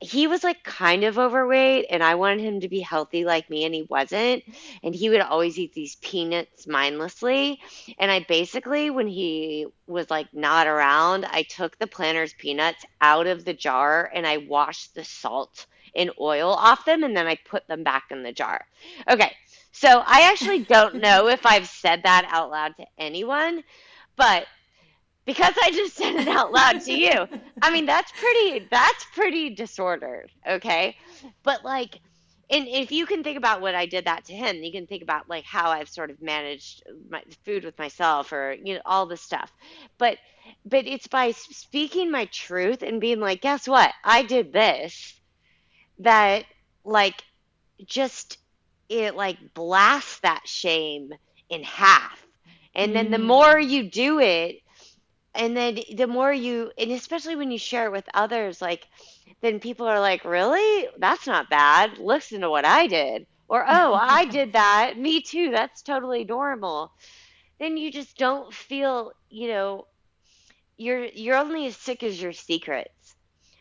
he 0.00 0.26
was 0.26 0.44
like 0.44 0.62
kind 0.62 1.04
of 1.04 1.18
overweight 1.18 1.86
and 1.88 2.02
I 2.02 2.16
wanted 2.16 2.40
him 2.40 2.60
to 2.60 2.68
be 2.68 2.80
healthy 2.80 3.24
like 3.24 3.48
me 3.48 3.64
and 3.64 3.74
he 3.74 3.86
wasn't. 3.88 4.42
And 4.82 4.94
he 4.94 5.08
would 5.08 5.22
always 5.22 5.58
eat 5.58 5.72
these 5.72 5.96
peanuts 5.96 6.66
mindlessly. 6.66 7.60
And 7.98 8.10
I 8.10 8.20
basically, 8.28 8.90
when 8.90 9.06
he 9.06 9.66
was 9.86 10.10
like 10.10 10.32
not 10.34 10.66
around, 10.66 11.24
I 11.24 11.42
took 11.42 11.78
the 11.78 11.86
Planters 11.86 12.34
peanuts 12.34 12.84
out 13.00 13.26
of 13.26 13.44
the 13.44 13.54
jar 13.54 14.10
and 14.14 14.26
I 14.26 14.36
washed 14.38 14.94
the 14.94 15.04
salt 15.04 15.66
and 15.94 16.10
oil 16.20 16.50
off 16.50 16.84
them 16.84 17.02
and 17.02 17.16
then 17.16 17.26
I 17.26 17.36
put 17.36 17.66
them 17.66 17.82
back 17.82 18.04
in 18.10 18.22
the 18.22 18.32
jar. 18.32 18.66
Okay. 19.08 19.32
So 19.76 20.02
I 20.06 20.30
actually 20.30 20.60
don't 20.64 21.02
know 21.02 21.28
if 21.28 21.44
I've 21.44 21.68
said 21.68 22.04
that 22.04 22.26
out 22.30 22.50
loud 22.50 22.74
to 22.78 22.86
anyone, 22.96 23.62
but 24.16 24.46
because 25.26 25.52
I 25.62 25.70
just 25.70 25.94
said 25.96 26.14
it 26.16 26.28
out 26.28 26.50
loud 26.50 26.80
to 26.80 26.92
you. 26.94 27.26
I 27.60 27.70
mean, 27.70 27.84
that's 27.84 28.10
pretty 28.12 28.66
that's 28.70 29.04
pretty 29.14 29.54
disordered, 29.54 30.30
okay? 30.48 30.96
But 31.42 31.62
like 31.62 32.00
and 32.48 32.66
if 32.66 32.90
you 32.90 33.04
can 33.04 33.22
think 33.22 33.36
about 33.36 33.60
what 33.60 33.74
I 33.74 33.84
did 33.84 34.06
that 34.06 34.24
to 34.26 34.32
him, 34.32 34.62
you 34.62 34.72
can 34.72 34.86
think 34.86 35.02
about 35.02 35.28
like 35.28 35.44
how 35.44 35.68
I've 35.68 35.90
sort 35.90 36.10
of 36.10 36.22
managed 36.22 36.82
my 37.10 37.22
food 37.44 37.62
with 37.62 37.78
myself 37.78 38.32
or 38.32 38.56
you 38.64 38.76
know 38.76 38.82
all 38.86 39.04
this 39.04 39.20
stuff. 39.20 39.52
But 39.98 40.16
but 40.64 40.86
it's 40.86 41.06
by 41.06 41.32
speaking 41.32 42.10
my 42.10 42.24
truth 42.32 42.82
and 42.82 42.98
being 42.98 43.20
like, 43.20 43.42
guess 43.42 43.68
what? 43.68 43.92
I 44.02 44.22
did 44.22 44.54
this 44.54 45.20
that 45.98 46.46
like 46.82 47.22
just 47.84 48.38
it 48.88 49.14
like 49.16 49.38
blasts 49.54 50.20
that 50.20 50.42
shame 50.46 51.10
in 51.50 51.62
half. 51.64 52.26
And 52.74 52.94
then 52.94 53.10
the 53.10 53.18
more 53.18 53.54
Mm. 53.54 53.68
you 53.68 53.90
do 53.90 54.18
it, 54.20 54.56
and 55.34 55.56
then 55.56 55.78
the 55.96 56.06
more 56.06 56.32
you 56.32 56.72
and 56.78 56.90
especially 56.92 57.36
when 57.36 57.50
you 57.50 57.58
share 57.58 57.86
it 57.86 57.92
with 57.92 58.08
others 58.14 58.60
like 58.60 58.86
then 59.42 59.60
people 59.60 59.86
are 59.86 60.00
like 60.00 60.24
really? 60.24 60.88
That's 60.98 61.26
not 61.26 61.50
bad. 61.50 61.98
Listen 61.98 62.40
to 62.42 62.50
what 62.50 62.64
i 62.66 62.86
did. 62.86 63.26
Or 63.48 63.64
oh 63.68 63.94
i 63.94 64.24
did 64.26 64.52
that. 64.54 64.94
Me 64.98 65.22
too. 65.22 65.50
That's 65.50 65.82
totally 65.82 66.24
normal. 66.24 66.92
Then 67.58 67.76
you 67.76 67.90
just 67.92 68.16
don't 68.18 68.52
feel 68.52 69.12
you 69.30 69.48
know 69.48 69.86
you're 70.76 71.04
you're 71.06 71.36
only 71.36 71.66
as 71.66 71.76
sick 71.76 72.02
as 72.02 72.20
your 72.20 72.32
secrets. 72.32 73.16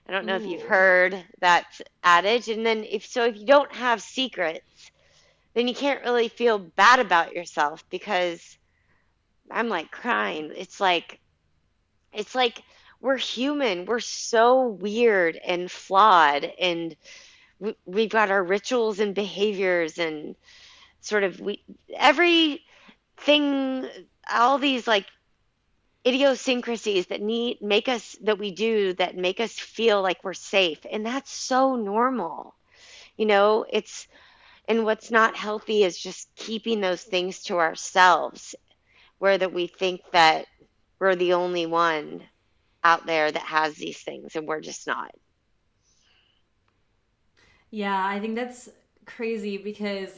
I 0.07 0.11
don't 0.11 0.25
know 0.25 0.35
if 0.35 0.45
you've 0.45 0.61
heard 0.61 1.23
that 1.41 1.65
adage. 2.03 2.49
And 2.49 2.65
then 2.65 2.83
if 2.83 3.05
so 3.05 3.25
if 3.25 3.37
you 3.37 3.45
don't 3.45 3.73
have 3.73 4.01
secrets 4.01 4.91
then 5.55 5.67
you 5.67 5.73
can't 5.73 6.03
really 6.03 6.27
feel 6.27 6.59
bad 6.59 6.99
about 6.99 7.33
yourself 7.33 7.83
because 7.89 8.57
i'm 9.51 9.69
like 9.69 9.91
crying. 9.91 10.51
It's 10.55 10.79
like 10.79 11.19
it's 12.13 12.35
like 12.35 12.61
we're 13.01 13.17
human. 13.17 13.85
We're 13.85 13.99
so 13.99 14.67
weird 14.67 15.35
and 15.35 15.69
flawed, 15.69 16.45
and 16.59 16.95
we, 17.59 17.75
we've 17.85 18.09
got 18.09 18.31
our 18.31 18.43
rituals 18.43 18.99
and 18.99 19.13
behaviors, 19.13 19.99
and 19.99 20.35
sort 21.01 21.23
of 21.23 21.39
we 21.39 21.63
every 21.95 22.61
thing, 23.17 23.87
all 24.33 24.57
these 24.57 24.87
like 24.87 25.05
idiosyncrasies 26.07 27.07
that 27.07 27.21
need 27.21 27.61
make 27.61 27.87
us 27.89 28.15
that 28.23 28.39
we 28.39 28.51
do 28.51 28.93
that 28.93 29.17
make 29.17 29.39
us 29.39 29.53
feel 29.53 30.01
like 30.01 30.23
we're 30.23 30.33
safe. 30.33 30.79
And 30.91 31.05
that's 31.05 31.31
so 31.31 31.75
normal. 31.75 32.55
You 33.17 33.25
know 33.27 33.65
it's 33.69 34.07
and 34.67 34.85
what's 34.85 35.11
not 35.11 35.35
healthy 35.35 35.83
is 35.83 35.97
just 35.97 36.29
keeping 36.35 36.81
those 36.81 37.03
things 37.03 37.43
to 37.43 37.57
ourselves 37.57 38.55
where 39.19 39.37
that 39.37 39.53
we 39.53 39.67
think 39.67 40.01
that 40.11 40.45
we're 40.99 41.15
the 41.15 41.33
only 41.33 41.65
one 41.65 42.21
out 42.83 43.05
there 43.05 43.31
that 43.31 43.41
has 43.41 43.75
these 43.75 44.01
things 44.01 44.35
and 44.35 44.47
we're 44.47 44.61
just 44.61 44.87
not 44.87 45.11
yeah 47.71 48.05
i 48.05 48.19
think 48.19 48.35
that's 48.35 48.69
crazy 49.05 49.57
because 49.57 50.17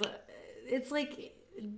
it's 0.68 0.92
like 0.92 1.34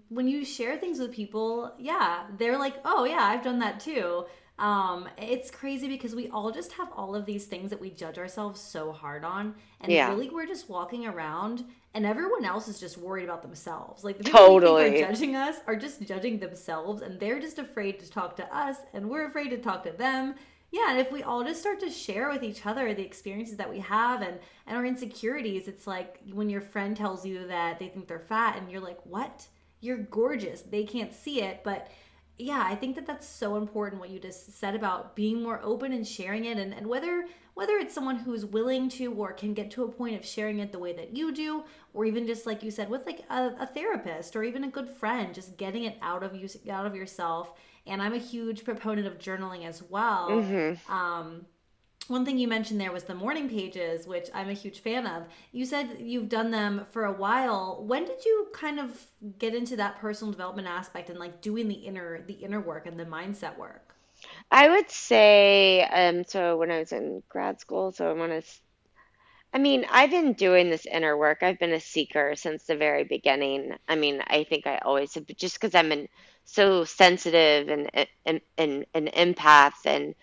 when 0.10 0.28
you 0.28 0.44
share 0.46 0.78
things 0.78 1.00
with 1.00 1.14
people, 1.14 1.74
yeah, 1.78 2.24
they're 2.38 2.58
like, 2.58 2.76
oh 2.86 3.06
yeah, 3.06 3.22
I've 3.22 3.44
done 3.44 3.60
that 3.60 3.80
too. 3.80 4.26
Um, 4.60 5.08
it's 5.18 5.50
crazy 5.50 5.88
because 5.88 6.14
we 6.14 6.28
all 6.30 6.52
just 6.52 6.74
have 6.74 6.90
all 6.96 7.16
of 7.16 7.26
these 7.26 7.46
things 7.46 7.70
that 7.70 7.80
we 7.80 7.90
judge 7.90 8.18
ourselves 8.18 8.60
so 8.60 8.92
hard 8.92 9.24
on, 9.24 9.56
and 9.80 9.92
yeah. 9.92 10.10
really 10.10 10.30
we're 10.30 10.46
just 10.46 10.70
walking 10.70 11.08
around, 11.08 11.64
and 11.94 12.06
everyone 12.06 12.44
else 12.44 12.68
is 12.68 12.80
just 12.80 12.98
worried 12.98 13.24
about 13.24 13.42
themselves. 13.42 14.04
Like 14.04 14.18
the 14.18 14.26
people 14.26 14.40
totally. 14.40 15.02
are 15.02 15.08
judging 15.08 15.36
us 15.36 15.58
are 15.66 15.76
just 15.76 16.02
judging 16.02 16.40
themselves, 16.40 17.02
and 17.02 17.20
they're 17.20 17.40
just 17.40 17.58
afraid 17.58 18.00
to 18.00 18.10
talk 18.10 18.36
to 18.36 18.56
us, 18.56 18.78
and 18.94 19.10
we're 19.10 19.28
afraid 19.28 19.50
to 19.50 19.58
talk 19.58 19.84
to 19.84 19.92
them. 19.92 20.36
Yeah, 20.72 20.92
and 20.92 21.00
if 21.00 21.12
we 21.12 21.24
all 21.24 21.44
just 21.44 21.62
start 21.62 21.80
to 21.80 21.90
share 21.90 22.30
with 22.30 22.44
each 22.44 22.66
other 22.66 22.94
the 22.94 23.06
experiences 23.06 23.58
that 23.58 23.70
we 23.70 23.80
have 23.80 24.22
and 24.22 24.38
and 24.68 24.78
our 24.78 24.86
insecurities, 24.86 25.68
it's 25.68 25.88
like 25.88 26.20
when 26.34 26.50
your 26.50 26.62
friend 26.62 26.98
tells 26.98 27.26
you 27.26 27.48
that 27.48 27.80
they 27.80 27.88
think 27.88 28.08
they're 28.08 28.20
fat, 28.20 28.58
and 28.58 28.70
you're 28.70 28.82
like, 28.82 29.00
what? 29.06 29.48
you're 29.82 29.98
gorgeous. 29.98 30.62
They 30.62 30.84
can't 30.84 31.14
see 31.14 31.42
it, 31.42 31.62
but 31.64 31.90
yeah, 32.40 32.64
I 32.66 32.74
think 32.74 32.96
that 32.96 33.06
that's 33.06 33.28
so 33.28 33.58
important 33.58 34.00
what 34.00 34.10
you 34.10 34.18
just 34.18 34.58
said 34.58 34.74
about 34.74 35.14
being 35.14 35.44
more 35.44 35.60
open 35.62 35.92
and 35.92 36.08
sharing 36.08 36.46
it 36.46 36.58
and, 36.58 36.74
and 36.74 36.88
whether 36.88 37.26
whether 37.54 37.74
it's 37.74 37.94
someone 37.94 38.16
who's 38.16 38.46
willing 38.46 38.88
to 38.88 39.12
or 39.12 39.34
can 39.34 39.54
get 39.54 39.70
to 39.70 39.84
a 39.84 39.92
point 39.92 40.16
of 40.16 40.26
sharing 40.26 40.60
it 40.60 40.72
the 40.72 40.80
way 40.80 40.94
that 40.94 41.14
you 41.14 41.34
do 41.34 41.62
or 41.94 42.06
even 42.06 42.26
just 42.26 42.46
like 42.46 42.64
you 42.64 42.72
said 42.72 42.90
with 42.90 43.06
like 43.06 43.26
a, 43.30 43.52
a 43.60 43.68
therapist 43.68 44.34
or 44.38 44.44
even 44.44 44.64
a 44.64 44.70
good 44.70 44.90
friend 44.90 45.36
just 45.36 45.58
getting 45.58 45.84
it 45.84 45.98
out 46.02 46.24
of 46.24 46.34
you 46.34 46.48
out 46.72 46.86
of 46.86 46.96
yourself 46.96 47.52
and 47.86 48.02
i'm 48.02 48.14
a 48.14 48.18
huge 48.18 48.64
proponent 48.64 49.06
of 49.06 49.18
journaling 49.20 49.66
as 49.66 49.84
well 49.90 50.30
mm-hmm. 50.30 50.94
um, 50.94 51.46
one 52.10 52.26
thing 52.26 52.38
you 52.38 52.48
mentioned 52.48 52.80
there 52.80 52.92
was 52.92 53.04
the 53.04 53.16
morning 53.16 53.50
pages, 53.50 54.08
which 54.08 54.30
I'm 54.34 54.50
a 54.50 54.54
huge 54.54 54.80
fan 54.80 55.06
of. 55.06 55.24
You 55.52 55.66
said 55.66 55.98
you've 56.00 56.30
done 56.30 56.52
them 56.52 56.86
for 56.92 57.06
a 57.06 57.12
while. 57.12 57.84
When 57.86 58.06
did 58.06 58.26
you 58.26 58.48
kind 58.54 58.80
of 58.80 59.06
get 59.38 59.56
into 59.56 59.76
that 59.78 60.00
personal 60.00 60.32
development 60.32 60.68
aspect 60.68 61.10
and 61.10 61.20
like 61.20 61.42
doing 61.42 61.68
the 61.68 61.76
inner 61.76 62.22
the 62.26 62.34
inner 62.34 62.62
work 62.62 62.86
and 62.86 63.00
the 63.00 63.06
mindset 63.06 63.58
work? 63.58 63.96
I 64.52 64.70
would 64.70 64.90
say 64.90 65.84
um 65.84 66.24
so 66.26 66.58
when 66.58 66.72
I 66.72 66.80
was 66.80 66.92
in 66.92 67.24
grad 67.30 67.60
school, 67.60 67.92
so 67.92 68.10
I 68.10 68.14
want 68.14 68.32
to 68.32 68.44
I 69.54 69.58
mean, 69.58 69.86
I've 69.90 70.12
been 70.12 70.34
doing 70.34 70.70
this 70.70 70.86
inner 70.86 71.18
work. 71.18 71.40
I've 71.42 71.58
been 71.60 71.74
a 71.74 71.80
seeker 71.80 72.36
since 72.36 72.66
the 72.66 72.76
very 72.76 73.04
beginning. 73.04 73.76
I 73.88 73.96
mean, 73.96 74.22
I 74.28 74.44
think 74.44 74.68
I 74.68 74.78
always 74.80 75.16
have, 75.16 75.26
just 75.38 75.60
because 75.60 75.74
I'm 75.74 75.92
in, 75.92 76.08
so 76.46 76.84
sensitive 76.84 77.70
and, 77.70 77.90
and, 78.26 78.42
and 78.58 78.86
an 78.94 79.08
empath 79.08 79.86
and 79.86 80.14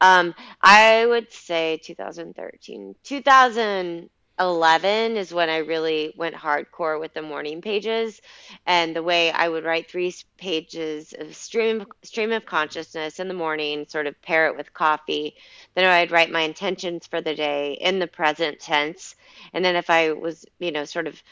um, 0.00 0.34
I 0.60 1.06
would 1.06 1.32
say 1.32 1.80
2013. 1.82 2.94
2011 3.02 5.16
is 5.16 5.32
when 5.32 5.48
I 5.48 5.58
really 5.58 6.12
went 6.16 6.34
hardcore 6.34 7.00
with 7.00 7.14
the 7.14 7.22
morning 7.22 7.62
pages 7.62 8.20
and 8.66 8.94
the 8.94 9.02
way 9.02 9.30
I 9.30 9.48
would 9.48 9.64
write 9.64 9.90
three 9.90 10.14
pages 10.36 11.14
of 11.18 11.34
stream 11.34 11.86
stream 12.02 12.32
of 12.32 12.44
consciousness 12.44 13.20
in 13.20 13.28
the 13.28 13.34
morning, 13.34 13.86
sort 13.88 14.06
of 14.06 14.20
pair 14.22 14.48
it 14.48 14.56
with 14.56 14.74
coffee. 14.74 15.34
Then 15.74 15.86
I'd 15.86 16.10
write 16.10 16.30
my 16.30 16.42
intentions 16.42 17.06
for 17.06 17.20
the 17.20 17.34
day 17.34 17.78
in 17.80 17.98
the 17.98 18.06
present 18.06 18.60
tense. 18.60 19.14
And 19.54 19.64
then 19.64 19.76
if 19.76 19.88
I 19.88 20.12
was, 20.12 20.44
you 20.58 20.72
know, 20.72 20.84
sort 20.84 21.06
of 21.06 21.22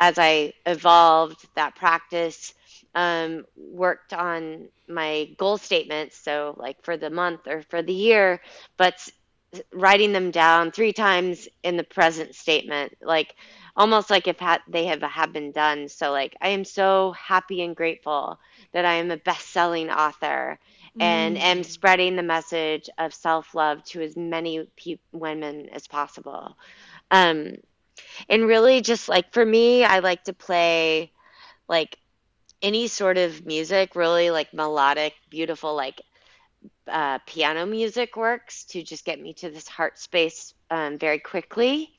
as 0.00 0.18
I 0.18 0.52
evolved 0.66 1.46
that 1.54 1.76
practice, 1.76 2.54
um, 2.94 3.44
worked 3.56 4.12
on 4.12 4.68
my 4.88 5.28
goal 5.38 5.58
statements, 5.58 6.16
so 6.16 6.54
like 6.58 6.82
for 6.84 6.96
the 6.96 7.10
month 7.10 7.46
or 7.46 7.62
for 7.62 7.82
the 7.82 7.92
year, 7.92 8.40
but 8.76 9.08
writing 9.72 10.12
them 10.12 10.30
down 10.30 10.70
three 10.70 10.92
times 10.92 11.48
in 11.62 11.76
the 11.76 11.84
present 11.84 12.34
statement, 12.34 12.96
like 13.02 13.34
almost 13.76 14.10
like 14.10 14.28
if 14.28 14.38
ha- 14.38 14.62
they 14.68 14.86
have, 14.86 15.02
have 15.02 15.32
been 15.32 15.52
done. 15.52 15.88
So, 15.88 16.12
like, 16.12 16.36
I 16.40 16.48
am 16.48 16.64
so 16.64 17.12
happy 17.12 17.62
and 17.62 17.76
grateful 17.76 18.38
that 18.72 18.84
I 18.84 18.94
am 18.94 19.10
a 19.10 19.16
best 19.16 19.48
selling 19.50 19.90
author 19.90 20.58
and 21.00 21.36
mm. 21.36 21.40
am 21.40 21.62
spreading 21.64 22.16
the 22.16 22.22
message 22.22 22.88
of 22.98 23.14
self 23.14 23.54
love 23.54 23.82
to 23.84 24.02
as 24.02 24.16
many 24.16 24.66
pe- 24.76 24.98
women 25.12 25.68
as 25.70 25.86
possible. 25.86 26.56
Um, 27.10 27.56
and 28.28 28.46
really, 28.46 28.80
just 28.80 29.08
like 29.08 29.32
for 29.32 29.44
me, 29.44 29.84
I 29.84 30.00
like 30.00 30.24
to 30.24 30.32
play 30.32 31.12
like 31.68 31.98
any 32.64 32.88
sort 32.88 33.18
of 33.18 33.44
music, 33.44 33.94
really 33.94 34.30
like 34.30 34.54
melodic, 34.54 35.12
beautiful, 35.28 35.76
like 35.76 36.00
uh, 36.88 37.18
piano 37.26 37.66
music 37.66 38.16
works 38.16 38.64
to 38.64 38.82
just 38.82 39.04
get 39.04 39.20
me 39.20 39.34
to 39.34 39.50
this 39.50 39.68
heart 39.68 39.98
space 39.98 40.54
um, 40.70 40.98
very 40.98 41.18
quickly. 41.18 41.90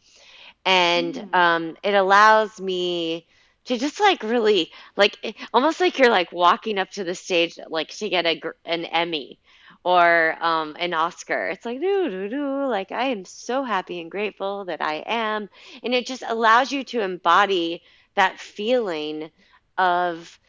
And 0.65 1.13
mm. 1.13 1.36
um, 1.36 1.77
it 1.84 1.93
allows 1.93 2.60
me 2.60 3.27
to 3.65 3.77
just 3.77 4.00
like 4.00 4.24
really, 4.24 4.72
like 4.98 5.38
almost 5.53 5.79
like 5.79 6.00
you're 6.00 6.10
like 6.10 6.31
walking 6.31 6.79
up 6.79 6.89
to 6.91 7.03
the 7.03 7.13
stage, 7.13 7.60
like 7.69 7.89
to 7.89 8.10
get 8.10 8.25
a, 8.25 8.41
an 8.65 8.86
Emmy 8.86 9.39
or 9.84 10.36
um, 10.41 10.75
an 10.79 10.95
Oscar. 10.95 11.48
It's 11.50 11.63
like, 11.63 11.79
doo, 11.79 12.10
doo, 12.10 12.29
doo, 12.29 12.65
like 12.67 12.91
I 12.91 13.05
am 13.05 13.24
so 13.24 13.63
happy 13.63 14.01
and 14.01 14.10
grateful 14.10 14.65
that 14.65 14.81
I 14.81 15.03
am. 15.05 15.48
And 15.84 15.93
it 15.93 16.07
just 16.07 16.24
allows 16.27 16.72
you 16.72 16.84
to 16.86 17.01
embody 17.01 17.84
that 18.15 18.39
feeling 18.39 19.29
of 19.77 20.39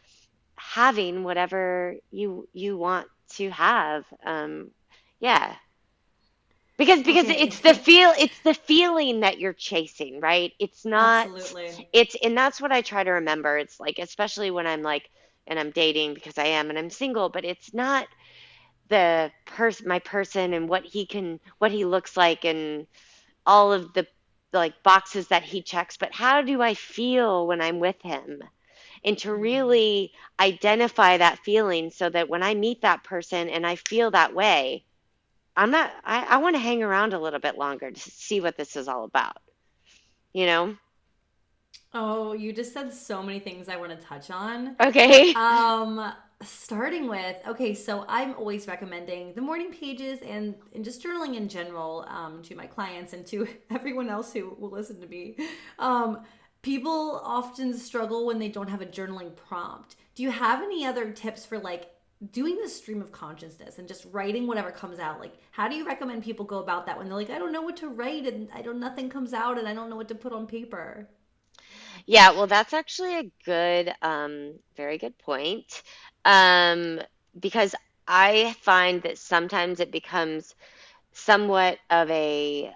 having 0.57 1.23
whatever 1.23 1.95
you 2.11 2.47
you 2.53 2.77
want 2.77 3.07
to 3.29 3.49
have. 3.51 4.05
Um, 4.25 4.71
yeah. 5.19 5.55
Because 6.77 7.01
because 7.03 7.25
okay. 7.25 7.41
it's 7.41 7.59
the 7.61 7.73
feel 7.73 8.13
it's 8.19 8.39
the 8.41 8.53
feeling 8.53 9.21
that 9.21 9.39
you're 9.39 9.53
chasing, 9.53 10.19
right? 10.21 10.53
It's 10.59 10.85
not 10.85 11.27
Absolutely. 11.27 11.89
it's 11.91 12.15
and 12.23 12.37
that's 12.37 12.61
what 12.61 12.71
I 12.71 12.81
try 12.81 13.03
to 13.03 13.11
remember. 13.11 13.57
It's 13.57 13.79
like 13.79 13.97
especially 13.99 14.51
when 14.51 14.67
I'm 14.67 14.83
like 14.83 15.09
and 15.47 15.59
I'm 15.59 15.71
dating 15.71 16.13
because 16.13 16.37
I 16.37 16.45
am 16.45 16.69
and 16.69 16.77
I'm 16.77 16.91
single, 16.91 17.29
but 17.29 17.45
it's 17.45 17.73
not 17.73 18.07
the 18.89 19.31
person 19.45 19.87
my 19.87 19.99
person 19.99 20.53
and 20.53 20.69
what 20.69 20.85
he 20.85 21.05
can 21.05 21.39
what 21.57 21.71
he 21.71 21.83
looks 21.85 22.15
like 22.15 22.45
and 22.45 22.87
all 23.45 23.73
of 23.73 23.93
the 23.93 24.07
like 24.53 24.83
boxes 24.83 25.27
that 25.29 25.43
he 25.43 25.61
checks, 25.61 25.97
but 25.97 26.13
how 26.13 26.41
do 26.41 26.61
I 26.61 26.73
feel 26.73 27.47
when 27.47 27.61
I'm 27.61 27.79
with 27.79 28.01
him? 28.01 28.43
And 29.03 29.17
to 29.19 29.33
really 29.33 30.11
identify 30.39 31.17
that 31.17 31.39
feeling 31.39 31.89
so 31.89 32.09
that 32.09 32.29
when 32.29 32.43
I 32.43 32.55
meet 32.55 32.81
that 32.81 33.03
person 33.03 33.49
and 33.49 33.65
I 33.65 33.75
feel 33.75 34.11
that 34.11 34.33
way, 34.33 34.85
I'm 35.55 35.71
not, 35.71 35.91
I, 36.03 36.23
I 36.23 36.37
want 36.37 36.55
to 36.55 36.61
hang 36.61 36.83
around 36.83 37.13
a 37.13 37.19
little 37.19 37.39
bit 37.39 37.57
longer 37.57 37.91
to 37.91 37.99
see 37.99 38.41
what 38.41 38.57
this 38.57 38.75
is 38.75 38.87
all 38.87 39.03
about, 39.05 39.37
you 40.33 40.45
know? 40.45 40.75
Oh, 41.93 42.33
you 42.33 42.53
just 42.53 42.73
said 42.73 42.93
so 42.93 43.23
many 43.23 43.39
things 43.39 43.69
I 43.69 43.75
want 43.77 43.97
to 43.97 44.05
touch 44.05 44.29
on. 44.29 44.75
Okay. 44.79 45.33
Um, 45.47 46.13
starting 46.43 47.07
with 47.07 47.37
okay, 47.47 47.73
so 47.73 48.05
I'm 48.07 48.35
always 48.35 48.67
recommending 48.67 49.33
the 49.33 49.41
morning 49.41 49.71
pages 49.71 50.19
and 50.21 50.55
and 50.75 50.83
just 50.83 51.03
journaling 51.03 51.35
in 51.35 51.49
general 51.49 52.05
um, 52.07 52.43
to 52.43 52.55
my 52.55 52.67
clients 52.67 53.13
and 53.13 53.25
to 53.27 53.47
everyone 53.71 54.09
else 54.09 54.33
who 54.33 54.55
will 54.59 54.69
listen 54.69 54.99
to 55.01 55.07
me. 55.07 55.37
Um, 55.79 56.23
people 56.67 57.21
often 57.23 57.73
struggle 57.73 58.25
when 58.25 58.39
they 58.39 58.49
don't 58.49 58.67
have 58.67 58.81
a 58.81 58.85
journaling 58.85 59.33
prompt. 59.37 59.95
Do 60.15 60.23
you 60.23 60.29
have 60.29 60.61
any 60.61 60.85
other 60.85 61.11
tips 61.11 61.45
for 61.45 61.57
like 61.57 61.89
doing 62.33 62.59
the 62.61 62.67
stream 62.67 63.01
of 63.01 63.09
consciousness 63.13 63.79
and 63.79 63.87
just 63.87 64.05
writing 64.11 64.47
whatever 64.47 64.69
comes 64.69 64.99
out? 64.99 65.21
Like, 65.21 65.31
how 65.51 65.69
do 65.69 65.77
you 65.77 65.85
recommend 65.87 66.23
people 66.23 66.43
go 66.43 66.57
about 66.57 66.85
that 66.85 66.97
when 66.97 67.07
they're 67.07 67.15
like, 67.15 67.29
I 67.29 67.39
don't 67.39 67.53
know 67.53 67.61
what 67.61 67.77
to 67.77 67.87
write 67.87 68.27
and 68.27 68.49
I 68.53 68.61
don't 68.61 68.81
nothing 68.81 69.07
comes 69.07 69.33
out 69.33 69.57
and 69.57 69.65
I 69.65 69.73
don't 69.73 69.89
know 69.89 69.95
what 69.95 70.09
to 70.09 70.15
put 70.15 70.33
on 70.33 70.45
paper? 70.45 71.07
Yeah, 72.05 72.31
well, 72.31 72.47
that's 72.47 72.73
actually 72.73 73.15
a 73.17 73.31
good, 73.45 73.93
um, 74.01 74.59
very 74.75 74.97
good 74.97 75.17
point. 75.19 75.83
Um, 76.25 76.99
because 77.39 77.75
I 78.09 78.57
find 78.59 79.01
that 79.03 79.17
sometimes 79.17 79.79
it 79.79 79.89
becomes 79.89 80.53
somewhat 81.13 81.77
of 81.89 82.11
a 82.11 82.73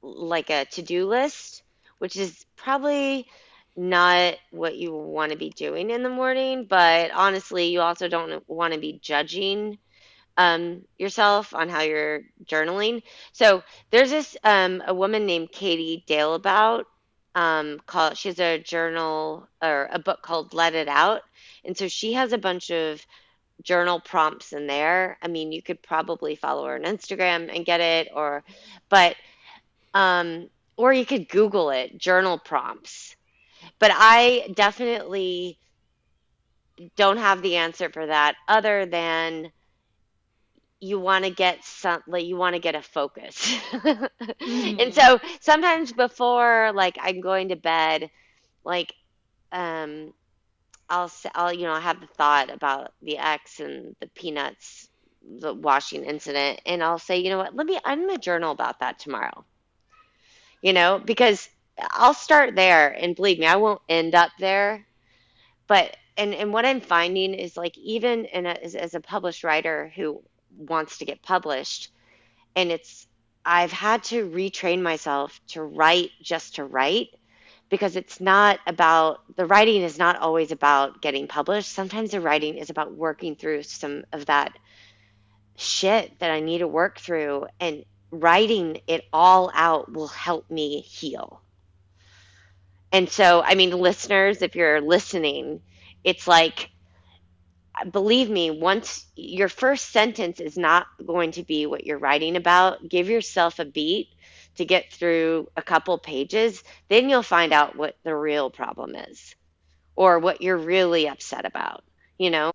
like 0.00 0.48
a 0.48 0.64
to-do 0.64 1.06
list 1.06 1.63
which 2.04 2.18
is 2.18 2.44
probably 2.54 3.26
not 3.76 4.34
what 4.50 4.76
you 4.76 4.94
want 4.94 5.32
to 5.32 5.38
be 5.38 5.48
doing 5.48 5.88
in 5.88 6.02
the 6.02 6.10
morning. 6.10 6.66
But 6.68 7.10
honestly, 7.12 7.68
you 7.68 7.80
also 7.80 8.08
don't 8.08 8.46
want 8.46 8.74
to 8.74 8.78
be 8.78 8.98
judging 9.00 9.78
um, 10.36 10.82
yourself 10.98 11.54
on 11.54 11.70
how 11.70 11.80
you're 11.80 12.20
journaling. 12.44 13.02
So 13.32 13.62
there's 13.90 14.10
this 14.10 14.36
um, 14.44 14.82
a 14.86 14.92
woman 14.92 15.24
named 15.24 15.50
Katie 15.50 16.04
Dalebout 16.06 16.84
um, 17.34 17.80
called 17.86 18.18
she 18.18 18.28
has 18.28 18.38
a 18.38 18.58
journal 18.58 19.48
or 19.62 19.88
a 19.90 19.98
book 19.98 20.20
called 20.20 20.52
Let 20.52 20.74
It 20.74 20.88
Out, 20.88 21.22
and 21.64 21.74
so 21.74 21.88
she 21.88 22.12
has 22.12 22.34
a 22.34 22.38
bunch 22.38 22.70
of 22.70 23.00
journal 23.62 23.98
prompts 23.98 24.52
in 24.52 24.66
there. 24.66 25.16
I 25.22 25.28
mean, 25.28 25.52
you 25.52 25.62
could 25.62 25.80
probably 25.80 26.36
follow 26.36 26.66
her 26.66 26.74
on 26.74 26.82
Instagram 26.82 27.50
and 27.50 27.64
get 27.64 27.80
it, 27.80 28.08
or 28.14 28.44
but 28.90 29.16
um, 29.94 30.50
or 30.76 30.92
you 30.92 31.06
could 31.06 31.28
Google 31.28 31.70
it, 31.70 31.98
journal 31.98 32.38
prompts. 32.38 33.16
But 33.78 33.90
I 33.94 34.52
definitely 34.54 35.58
don't 36.96 37.18
have 37.18 37.42
the 37.42 37.56
answer 37.56 37.88
for 37.88 38.06
that 38.06 38.34
other 38.48 38.86
than 38.86 39.52
you 40.80 40.98
want 41.00 41.24
to 41.24 41.30
get 41.30 41.64
some 41.64 42.02
like 42.06 42.24
you 42.24 42.36
want 42.36 42.54
to 42.54 42.60
get 42.60 42.74
a 42.74 42.82
focus 42.82 43.56
mm-hmm. 43.72 44.80
and 44.80 44.92
so 44.94 45.18
sometimes 45.40 45.92
before 45.92 46.72
like 46.74 46.98
i'm 47.00 47.20
going 47.20 47.48
to 47.48 47.56
bed 47.56 48.10
like 48.64 48.92
um 49.52 50.12
i'll 50.90 51.10
i'll 51.34 51.52
you 51.52 51.62
know 51.62 51.72
i 51.72 51.80
have 51.80 52.00
the 52.00 52.06
thought 52.06 52.50
about 52.50 52.92
the 53.02 53.16
ex 53.16 53.60
and 53.60 53.96
the 54.00 54.06
peanuts 54.08 54.88
the 55.38 55.54
washing 55.54 56.04
incident 56.04 56.60
and 56.66 56.82
i'll 56.82 56.98
say 56.98 57.18
you 57.18 57.30
know 57.30 57.38
what 57.38 57.54
let 57.54 57.66
me 57.66 57.78
i'm 57.84 58.00
going 58.00 58.14
to 58.14 58.18
journal 58.18 58.52
about 58.52 58.80
that 58.80 58.98
tomorrow 58.98 59.44
you 60.64 60.72
know 60.72 61.00
because 61.04 61.48
i'll 61.92 62.14
start 62.14 62.56
there 62.56 62.90
and 62.90 63.14
believe 63.14 63.38
me 63.38 63.46
i 63.46 63.56
won't 63.56 63.80
end 63.88 64.14
up 64.14 64.30
there 64.40 64.84
but 65.68 65.96
and 66.16 66.34
and 66.34 66.52
what 66.52 66.64
i'm 66.64 66.80
finding 66.80 67.34
is 67.34 67.56
like 67.56 67.78
even 67.78 68.24
in 68.24 68.46
a, 68.46 68.50
as, 68.50 68.74
as 68.74 68.94
a 68.94 69.00
published 69.00 69.44
writer 69.44 69.92
who 69.94 70.20
wants 70.56 70.98
to 70.98 71.04
get 71.04 71.22
published 71.22 71.90
and 72.56 72.70
it's 72.72 73.06
I've 73.44 73.72
had 73.72 74.04
to 74.04 74.28
retrain 74.28 74.80
myself 74.80 75.38
to 75.48 75.62
write 75.62 76.10
just 76.22 76.56
to 76.56 76.64
write 76.64 77.08
because 77.68 77.96
it's 77.96 78.20
not 78.20 78.58
about 78.66 79.20
the 79.36 79.46
writing 79.46 79.82
is 79.82 79.98
not 79.98 80.18
always 80.18 80.50
about 80.50 81.02
getting 81.02 81.28
published. 81.28 81.70
Sometimes 81.70 82.12
the 82.12 82.20
writing 82.20 82.56
is 82.56 82.70
about 82.70 82.94
working 82.94 83.36
through 83.36 83.64
some 83.64 84.04
of 84.12 84.26
that 84.26 84.56
shit 85.56 86.18
that 86.20 86.30
I 86.30 86.40
need 86.40 86.58
to 86.58 86.68
work 86.68 86.98
through 86.98 87.46
and 87.60 87.84
writing 88.20 88.80
it 88.86 89.04
all 89.12 89.50
out 89.54 89.92
will 89.92 90.08
help 90.08 90.50
me 90.50 90.80
heal. 90.80 91.40
And 92.92 93.10
so, 93.10 93.42
I 93.42 93.54
mean, 93.56 93.70
listeners, 93.72 94.40
if 94.42 94.54
you're 94.54 94.80
listening, 94.80 95.62
it's 96.04 96.26
like 96.28 96.70
believe 97.90 98.30
me, 98.30 98.50
once 98.50 99.06
your 99.16 99.48
first 99.48 99.90
sentence 99.90 100.40
is 100.40 100.56
not 100.56 100.86
going 101.04 101.32
to 101.32 101.42
be 101.42 101.66
what 101.66 101.84
you're 101.84 101.98
writing 101.98 102.36
about, 102.36 102.88
give 102.88 103.08
yourself 103.08 103.58
a 103.58 103.64
beat 103.64 104.08
to 104.56 104.64
get 104.64 104.92
through 104.92 105.48
a 105.56 105.62
couple 105.62 105.98
pages, 105.98 106.62
then 106.88 107.08
you'll 107.08 107.22
find 107.22 107.52
out 107.52 107.76
what 107.76 107.96
the 108.04 108.14
real 108.14 108.50
problem 108.50 108.94
is 108.94 109.34
or 109.96 110.18
what 110.18 110.40
you're 110.40 110.56
really 110.56 111.08
upset 111.08 111.44
about, 111.44 111.84
you 112.18 112.30
know? 112.30 112.53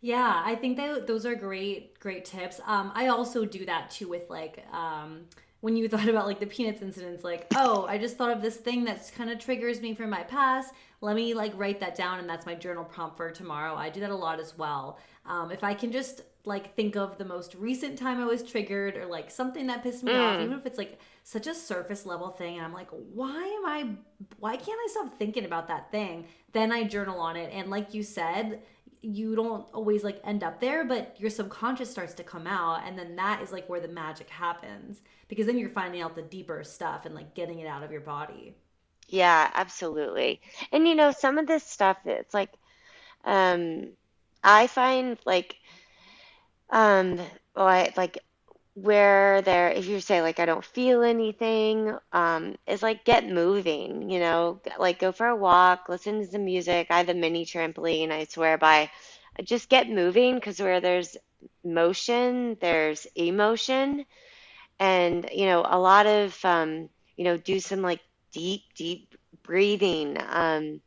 Yeah, 0.00 0.42
I 0.44 0.54
think 0.54 0.76
that 0.78 1.06
those 1.06 1.26
are 1.26 1.34
great, 1.34 1.98
great 2.00 2.24
tips. 2.24 2.60
Um, 2.66 2.90
I 2.94 3.08
also 3.08 3.44
do 3.44 3.66
that 3.66 3.90
too 3.90 4.08
with 4.08 4.30
like, 4.30 4.64
um, 4.72 5.26
when 5.60 5.76
you 5.76 5.88
thought 5.90 6.08
about 6.08 6.26
like 6.26 6.40
the 6.40 6.46
peanuts 6.46 6.82
incidents 6.82 7.24
like 7.24 7.46
oh 7.56 7.86
i 7.86 7.96
just 7.98 8.16
thought 8.16 8.30
of 8.30 8.42
this 8.42 8.56
thing 8.56 8.84
that's 8.84 9.10
kind 9.10 9.30
of 9.30 9.38
triggers 9.38 9.80
me 9.80 9.94
from 9.94 10.10
my 10.10 10.22
past 10.22 10.74
let 11.00 11.16
me 11.16 11.34
like 11.34 11.52
write 11.56 11.80
that 11.80 11.94
down 11.94 12.18
and 12.18 12.28
that's 12.28 12.46
my 12.46 12.54
journal 12.54 12.84
prompt 12.84 13.16
for 13.16 13.30
tomorrow 13.30 13.74
i 13.74 13.88
do 13.88 14.00
that 14.00 14.10
a 14.10 14.14
lot 14.14 14.40
as 14.40 14.56
well 14.56 14.98
um, 15.26 15.50
if 15.50 15.62
i 15.62 15.74
can 15.74 15.92
just 15.92 16.22
like 16.44 16.74
think 16.74 16.96
of 16.96 17.18
the 17.18 17.24
most 17.24 17.54
recent 17.54 17.98
time 17.98 18.20
i 18.20 18.24
was 18.24 18.42
triggered 18.42 18.96
or 18.96 19.06
like 19.06 19.30
something 19.30 19.66
that 19.66 19.82
pissed 19.82 20.02
me 20.02 20.12
mm. 20.12 20.20
off 20.20 20.40
even 20.40 20.58
if 20.58 20.64
it's 20.64 20.78
like 20.78 20.98
such 21.22 21.46
a 21.46 21.54
surface 21.54 22.06
level 22.06 22.30
thing 22.30 22.56
and 22.56 22.64
i'm 22.64 22.72
like 22.72 22.88
why 23.12 23.36
am 23.36 23.66
i 23.66 23.86
why 24.38 24.56
can't 24.56 24.80
i 24.82 24.88
stop 24.90 25.14
thinking 25.14 25.44
about 25.44 25.68
that 25.68 25.90
thing 25.90 26.24
then 26.52 26.72
i 26.72 26.82
journal 26.82 27.20
on 27.20 27.36
it 27.36 27.52
and 27.52 27.68
like 27.68 27.92
you 27.92 28.02
said 28.02 28.60
you 29.02 29.34
don't 29.34 29.66
always 29.72 30.04
like 30.04 30.20
end 30.24 30.42
up 30.42 30.60
there, 30.60 30.84
but 30.84 31.16
your 31.18 31.30
subconscious 31.30 31.90
starts 31.90 32.14
to 32.14 32.22
come 32.22 32.46
out, 32.46 32.82
and 32.86 32.98
then 32.98 33.16
that 33.16 33.42
is 33.42 33.52
like 33.52 33.68
where 33.68 33.80
the 33.80 33.88
magic 33.88 34.28
happens 34.28 35.00
because 35.28 35.46
then 35.46 35.58
you're 35.58 35.70
finding 35.70 36.02
out 36.02 36.14
the 36.14 36.22
deeper 36.22 36.62
stuff 36.64 37.06
and 37.06 37.14
like 37.14 37.34
getting 37.34 37.60
it 37.60 37.66
out 37.66 37.82
of 37.82 37.92
your 37.92 38.00
body. 38.00 38.54
Yeah, 39.08 39.50
absolutely. 39.54 40.40
And 40.72 40.86
you 40.86 40.94
know, 40.94 41.12
some 41.12 41.38
of 41.38 41.46
this 41.46 41.64
stuff, 41.64 41.98
it's 42.04 42.34
like, 42.34 42.52
um, 43.24 43.88
I 44.44 44.66
find 44.66 45.18
like, 45.24 45.56
um, 46.70 47.16
well, 47.56 47.66
I, 47.66 47.92
like 47.96 48.18
where 48.82 49.42
there 49.42 49.70
if 49.70 49.86
you 49.86 50.00
say 50.00 50.22
like 50.22 50.38
i 50.40 50.46
don't 50.46 50.64
feel 50.64 51.02
anything 51.02 51.96
um 52.12 52.56
is 52.66 52.82
like 52.82 53.04
get 53.04 53.26
moving 53.28 54.10
you 54.10 54.18
know? 54.20 54.60
Like 54.78 54.98
go 55.00 55.12
for 55.12 55.26
a 55.26 55.36
walk 55.36 55.88
listen 55.88 56.20
to 56.20 56.26
some 56.26 56.44
music. 56.44 56.88
I 56.90 56.98
have 56.98 57.08
a 57.08 57.14
mini 57.14 57.44
trampoline 57.46 58.10
i 58.10 58.24
swear 58.24 58.58
by. 58.58 58.90
Just 59.44 59.68
get 59.68 59.88
moving 59.90 60.34
because 60.34 60.60
where 60.60 60.80
there's 60.80 61.16
motion 61.64 62.56
there's 62.60 63.06
emotion. 63.16 64.04
And 64.80 65.28
you 65.32 65.46
know 65.46 65.64
a 65.68 65.78
lot 65.78 66.06
of 66.06 66.44
um 66.44 66.88
you 67.16 67.24
know 67.24 67.36
do 67.36 67.60
some 67.60 67.82
like 67.82 68.00
deep 68.32 68.62
deep 68.76 69.14
breathing 69.42 70.16
um 70.28 70.80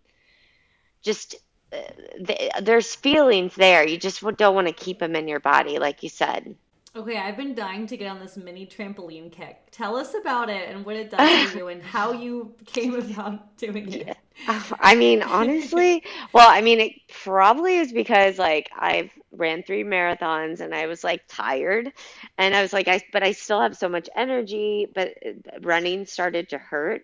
just 1.03 1.35
uh, 1.71 1.77
th- 2.25 2.51
there's 2.61 2.95
feelings 2.95 3.55
there. 3.55 3.87
You 3.87 3.97
just 3.97 4.21
don't 4.37 4.55
want 4.55 4.67
to 4.67 4.73
keep 4.73 4.99
them 4.99 5.15
in 5.15 5.27
your 5.27 5.39
body 5.39 5.79
like 5.79 6.03
you 6.03 6.09
said 6.09 6.55
Okay, 6.95 7.17
I've 7.17 7.37
been 7.37 7.55
dying 7.55 7.87
to 7.87 7.97
get 7.97 8.07
on 8.07 8.19
this 8.19 8.37
mini 8.37 8.67
trampoline 8.67 9.31
kick. 9.31 9.57
Tell 9.71 9.95
us 9.95 10.13
about 10.13 10.47
it 10.47 10.69
and 10.69 10.85
what 10.85 10.95
it 10.95 11.09
does 11.09 11.49
for 11.49 11.57
you 11.57 11.67
and 11.69 11.81
how 11.81 12.11
you 12.11 12.53
came 12.67 12.93
about 12.93 13.57
doing 13.57 13.91
it. 13.93 14.15
Yeah. 14.47 14.63
I 14.79 14.93
mean, 14.93 15.23
honestly, 15.23 16.03
well, 16.33 16.47
I 16.47 16.61
mean, 16.61 16.79
it 16.79 16.93
probably 17.23 17.77
is 17.77 17.91
because 17.91 18.37
like 18.37 18.69
I've 18.77 19.11
ran 19.31 19.63
three 19.63 19.83
marathons 19.83 20.59
and 20.59 20.75
I 20.75 20.85
was 20.85 21.03
like 21.03 21.23
tired 21.27 21.91
and 22.37 22.55
I 22.55 22.61
was 22.61 22.73
like, 22.73 22.87
I, 22.87 23.01
but 23.11 23.23
I 23.23 23.31
still 23.31 23.61
have 23.61 23.75
so 23.75 23.89
much 23.89 24.07
energy, 24.15 24.87
but 24.93 25.15
uh, 25.25 25.31
running 25.61 26.05
started 26.05 26.49
to 26.49 26.59
hurt. 26.59 27.03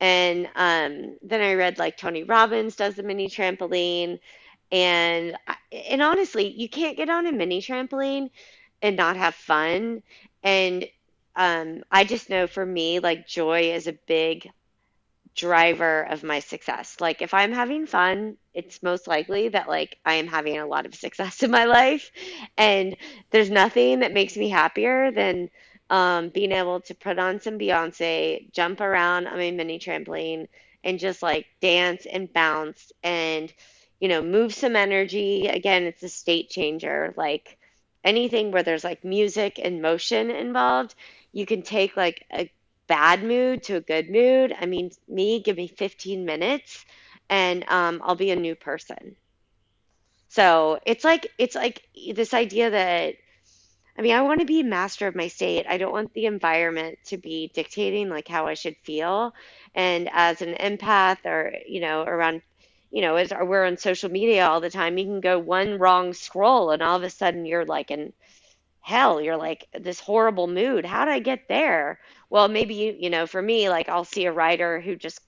And 0.00 0.46
um, 0.54 1.16
then 1.22 1.40
I 1.40 1.54
read 1.54 1.78
like 1.80 1.96
Tony 1.96 2.22
Robbins 2.22 2.76
does 2.76 2.94
the 2.94 3.02
mini 3.02 3.28
trampoline. 3.28 4.20
And, 4.70 5.36
and 5.72 6.02
honestly, 6.02 6.48
you 6.48 6.68
can't 6.68 6.96
get 6.96 7.08
on 7.08 7.26
a 7.26 7.32
mini 7.32 7.60
trampoline 7.60 8.30
and 8.82 8.96
not 8.96 9.16
have 9.16 9.34
fun. 9.34 10.02
And 10.42 10.86
um, 11.34 11.82
I 11.90 12.04
just 12.04 12.30
know 12.30 12.46
for 12.46 12.64
me, 12.64 13.00
like 13.00 13.26
joy 13.26 13.72
is 13.72 13.86
a 13.86 13.92
big 14.06 14.50
driver 15.34 16.02
of 16.02 16.22
my 16.24 16.40
success. 16.40 16.96
Like 17.00 17.20
if 17.22 17.34
I'm 17.34 17.52
having 17.52 17.86
fun, 17.86 18.36
it's 18.54 18.82
most 18.82 19.06
likely 19.06 19.48
that 19.50 19.68
like 19.68 19.98
I 20.04 20.14
am 20.14 20.26
having 20.26 20.58
a 20.58 20.66
lot 20.66 20.86
of 20.86 20.94
success 20.94 21.42
in 21.44 21.50
my 21.50 21.64
life. 21.66 22.10
And 22.56 22.96
there's 23.30 23.50
nothing 23.50 24.00
that 24.00 24.14
makes 24.14 24.36
me 24.36 24.48
happier 24.48 25.10
than 25.12 25.50
um, 25.90 26.30
being 26.30 26.52
able 26.52 26.80
to 26.82 26.94
put 26.94 27.18
on 27.18 27.40
some 27.40 27.58
Beyonce, 27.58 28.50
jump 28.52 28.80
around 28.80 29.26
on 29.28 29.38
my 29.38 29.50
mini 29.52 29.78
trampoline, 29.78 30.48
and 30.82 30.98
just 30.98 31.22
like 31.22 31.46
dance 31.60 32.06
and 32.06 32.32
bounce 32.32 32.92
and 33.04 33.52
you 34.00 34.08
know 34.08 34.22
move 34.22 34.54
some 34.54 34.74
energy. 34.76 35.46
Again, 35.48 35.84
it's 35.84 36.02
a 36.02 36.08
state 36.08 36.50
changer. 36.50 37.14
Like 37.16 37.58
anything 38.06 38.52
where 38.52 38.62
there's 38.62 38.84
like 38.84 39.04
music 39.04 39.60
and 39.62 39.82
motion 39.82 40.30
involved, 40.30 40.94
you 41.32 41.46
can 41.46 41.62
take 41.62 41.96
like 41.96 42.24
a 42.32 42.50
bad 42.88 43.24
mood 43.24 43.64
to 43.64 43.76
a 43.76 43.80
good 43.80 44.10
mood. 44.10 44.54
I 44.58 44.66
mean, 44.66 44.92
me, 45.08 45.42
give 45.42 45.56
me 45.58 45.68
15 45.68 46.24
minutes 46.24 46.86
and 47.30 47.64
um, 47.68 48.02
I'll 48.04 48.16
be 48.16 48.30
a 48.30 48.36
new 48.36 48.54
person. 48.56 49.16
So 50.28 50.78
it's 50.86 51.04
like 51.04 51.28
it's 51.38 51.54
like 51.54 51.82
this 52.14 52.34
idea 52.34 52.70
that 52.70 53.14
I 53.98 54.02
mean, 54.02 54.14
I 54.14 54.22
want 54.22 54.40
to 54.40 54.46
be 54.46 54.62
master 54.62 55.06
of 55.06 55.16
my 55.16 55.28
state. 55.28 55.66
I 55.68 55.78
don't 55.78 55.92
want 55.92 56.12
the 56.14 56.26
environment 56.26 56.98
to 57.06 57.18
be 57.18 57.50
dictating 57.54 58.10
like 58.10 58.28
how 58.28 58.46
I 58.46 58.54
should 58.54 58.76
feel. 58.84 59.34
And 59.74 60.10
as 60.12 60.42
an 60.42 60.54
empath 60.54 61.24
or, 61.26 61.54
you 61.66 61.80
know, 61.80 62.02
around 62.02 62.42
you 62.96 63.02
know, 63.02 63.16
as 63.16 63.30
we're 63.30 63.66
on 63.66 63.76
social 63.76 64.10
media 64.10 64.46
all 64.46 64.62
the 64.62 64.70
time, 64.70 64.96
you 64.96 65.04
can 65.04 65.20
go 65.20 65.38
one 65.38 65.76
wrong 65.78 66.14
scroll 66.14 66.70
and 66.70 66.82
all 66.82 66.96
of 66.96 67.02
a 67.02 67.10
sudden 67.10 67.44
you're 67.44 67.66
like 67.66 67.90
in 67.90 68.14
hell, 68.80 69.20
you're 69.20 69.36
like 69.36 69.68
this 69.78 70.00
horrible 70.00 70.46
mood. 70.46 70.86
How 70.86 71.04
did 71.04 71.12
I 71.12 71.18
get 71.18 71.46
there? 71.46 72.00
Well, 72.30 72.48
maybe 72.48 72.72
you, 72.72 72.96
you 72.98 73.10
know, 73.10 73.26
for 73.26 73.42
me, 73.42 73.68
like 73.68 73.90
I'll 73.90 74.06
see 74.06 74.24
a 74.24 74.32
writer 74.32 74.80
who 74.80 74.96
just 74.96 75.20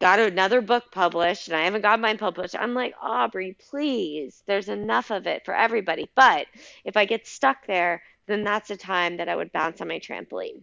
got 0.00 0.20
another 0.20 0.60
book 0.60 0.84
published 0.92 1.48
and 1.48 1.56
I 1.56 1.64
haven't 1.64 1.82
got 1.82 1.98
mine 1.98 2.16
published. 2.16 2.54
I'm 2.56 2.74
like, 2.74 2.94
Aubrey, 3.02 3.56
please, 3.70 4.44
there's 4.46 4.68
enough 4.68 5.10
of 5.10 5.26
it 5.26 5.44
for 5.44 5.56
everybody. 5.56 6.08
But 6.14 6.46
if 6.84 6.96
I 6.96 7.06
get 7.06 7.26
stuck 7.26 7.66
there, 7.66 8.04
then 8.28 8.44
that's 8.44 8.70
a 8.70 8.76
time 8.76 9.16
that 9.16 9.28
I 9.28 9.34
would 9.34 9.50
bounce 9.50 9.80
on 9.80 9.88
my 9.88 9.98
trampoline. 9.98 10.62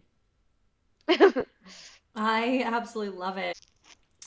I 2.16 2.64
absolutely 2.66 3.18
love 3.18 3.38
it. 3.38 3.60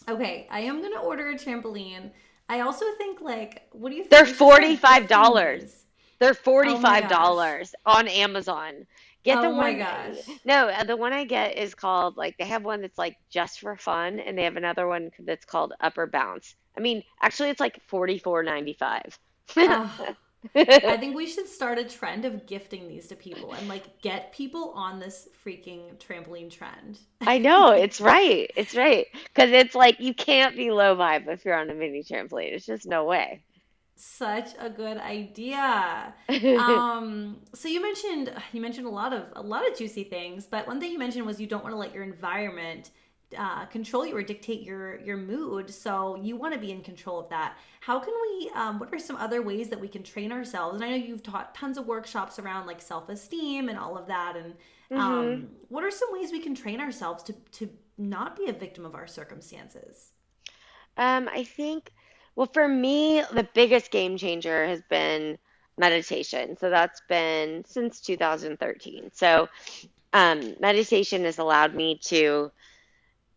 Okay, 0.08 0.46
I 0.50 0.60
am 0.60 0.80
gonna 0.80 1.00
order 1.00 1.28
a 1.28 1.34
trampoline. 1.34 2.10
I 2.48 2.60
also 2.60 2.86
think 2.96 3.20
like, 3.20 3.68
what 3.72 3.90
do 3.90 3.96
you 3.96 4.04
think? 4.04 4.10
They're 4.10 4.26
forty 4.26 4.76
five 4.76 5.06
dollars. 5.06 5.84
They're 6.18 6.34
forty 6.34 6.76
five 6.78 7.08
dollars 7.08 7.74
oh 7.84 7.98
on 7.98 8.08
Amazon. 8.08 8.86
get 9.22 9.38
oh 9.38 9.42
the 9.42 9.50
my 9.50 9.70
one. 9.70 9.78
gosh. 9.78 10.16
No, 10.44 10.68
uh, 10.68 10.84
the 10.84 10.96
one 10.96 11.12
I 11.12 11.24
get 11.24 11.58
is 11.58 11.74
called 11.74 12.16
like 12.16 12.36
they 12.38 12.46
have 12.46 12.64
one 12.64 12.80
that's 12.80 12.98
like 12.98 13.16
just 13.30 13.60
for 13.60 13.76
fun, 13.76 14.18
and 14.18 14.36
they 14.36 14.44
have 14.44 14.56
another 14.56 14.86
one 14.86 15.10
that's 15.20 15.44
called 15.44 15.74
Upper 15.80 16.06
Bounce. 16.06 16.56
I 16.76 16.80
mean, 16.80 17.02
actually, 17.20 17.50
it's 17.50 17.60
like 17.60 17.80
forty 17.86 18.18
four 18.18 18.42
ninety 18.42 18.72
five. 18.72 19.18
Oh, 19.56 20.16
I 20.54 20.96
think 20.96 21.16
we 21.16 21.26
should 21.26 21.48
start 21.48 21.78
a 21.78 21.84
trend 21.84 22.24
of 22.24 22.46
gifting 22.46 22.88
these 22.88 23.08
to 23.08 23.16
people 23.16 23.52
and 23.52 23.68
like 23.68 24.00
get 24.00 24.32
people 24.32 24.70
on 24.74 25.00
this 25.00 25.28
freaking 25.44 25.96
trampoline 25.98 26.50
trend. 26.50 26.98
I 27.20 27.38
know 27.38 27.70
it's 27.72 28.00
right. 28.00 28.50
It's 28.56 28.74
right 28.74 29.06
because 29.24 29.50
it's 29.50 29.74
like 29.74 30.00
you 30.00 30.14
can't 30.14 30.56
be 30.56 30.70
low 30.70 30.96
vibe 30.96 31.28
if 31.28 31.44
you're 31.44 31.58
on 31.58 31.70
a 31.70 31.74
mini 31.74 32.02
trampoline. 32.02 32.52
It's 32.52 32.66
just 32.66 32.86
no 32.86 33.04
way. 33.04 33.42
Such 33.96 34.50
a 34.60 34.70
good 34.70 34.98
idea. 34.98 36.14
Um, 36.58 37.40
so 37.52 37.68
you 37.68 37.82
mentioned 37.82 38.32
you 38.52 38.60
mentioned 38.60 38.86
a 38.86 38.90
lot 38.90 39.12
of 39.12 39.24
a 39.34 39.42
lot 39.42 39.68
of 39.68 39.76
juicy 39.76 40.04
things, 40.04 40.46
but 40.46 40.66
one 40.68 40.78
thing 40.78 40.92
you 40.92 40.98
mentioned 40.98 41.26
was 41.26 41.40
you 41.40 41.48
don't 41.48 41.64
want 41.64 41.72
to 41.72 41.78
let 41.78 41.92
your 41.92 42.04
environment 42.04 42.90
uh, 43.36 43.66
control 43.66 44.06
you 44.06 44.16
or 44.16 44.22
dictate 44.22 44.62
your 44.62 45.00
your 45.00 45.16
mood. 45.16 45.70
So 45.70 46.16
you 46.16 46.36
want 46.36 46.54
to 46.54 46.60
be 46.60 46.70
in 46.70 46.82
control 46.82 47.18
of 47.20 47.28
that. 47.30 47.56
How 47.80 47.98
can 47.98 48.14
we? 48.22 48.50
Um, 48.54 48.78
what 48.78 48.92
are 48.92 48.98
some 48.98 49.16
other 49.16 49.42
ways 49.42 49.68
that 49.68 49.80
we 49.80 49.88
can 49.88 50.02
train 50.02 50.32
ourselves? 50.32 50.76
And 50.76 50.84
I 50.84 50.90
know 50.90 50.96
you've 50.96 51.22
taught 51.22 51.54
tons 51.54 51.78
of 51.78 51.86
workshops 51.86 52.38
around 52.38 52.66
like 52.66 52.80
self 52.80 53.08
esteem 53.08 53.68
and 53.68 53.78
all 53.78 53.96
of 53.98 54.06
that. 54.06 54.36
And 54.36 54.54
um, 54.96 55.48
hmm 55.48 55.58
what 55.68 55.84
are 55.84 55.90
some 55.90 56.08
ways 56.12 56.32
we 56.32 56.40
can 56.40 56.54
train 56.54 56.80
ourselves 56.80 57.22
to 57.24 57.32
to 57.32 57.70
not 57.98 58.36
be 58.36 58.48
a 58.48 58.52
victim 58.52 58.84
of 58.86 58.94
our 58.94 59.06
circumstances? 59.06 60.12
Um, 60.96 61.28
I 61.32 61.44
think, 61.44 61.92
well, 62.36 62.48
for 62.52 62.66
me, 62.68 63.22
the 63.32 63.48
biggest 63.54 63.90
game 63.90 64.16
changer 64.16 64.66
has 64.66 64.82
been 64.88 65.38
meditation. 65.76 66.56
So 66.56 66.70
that's 66.70 67.00
been 67.08 67.64
since 67.66 68.00
2013. 68.00 69.10
So 69.14 69.48
um, 70.12 70.56
meditation 70.60 71.24
has 71.24 71.38
allowed 71.38 71.74
me 71.74 71.98
to 72.06 72.50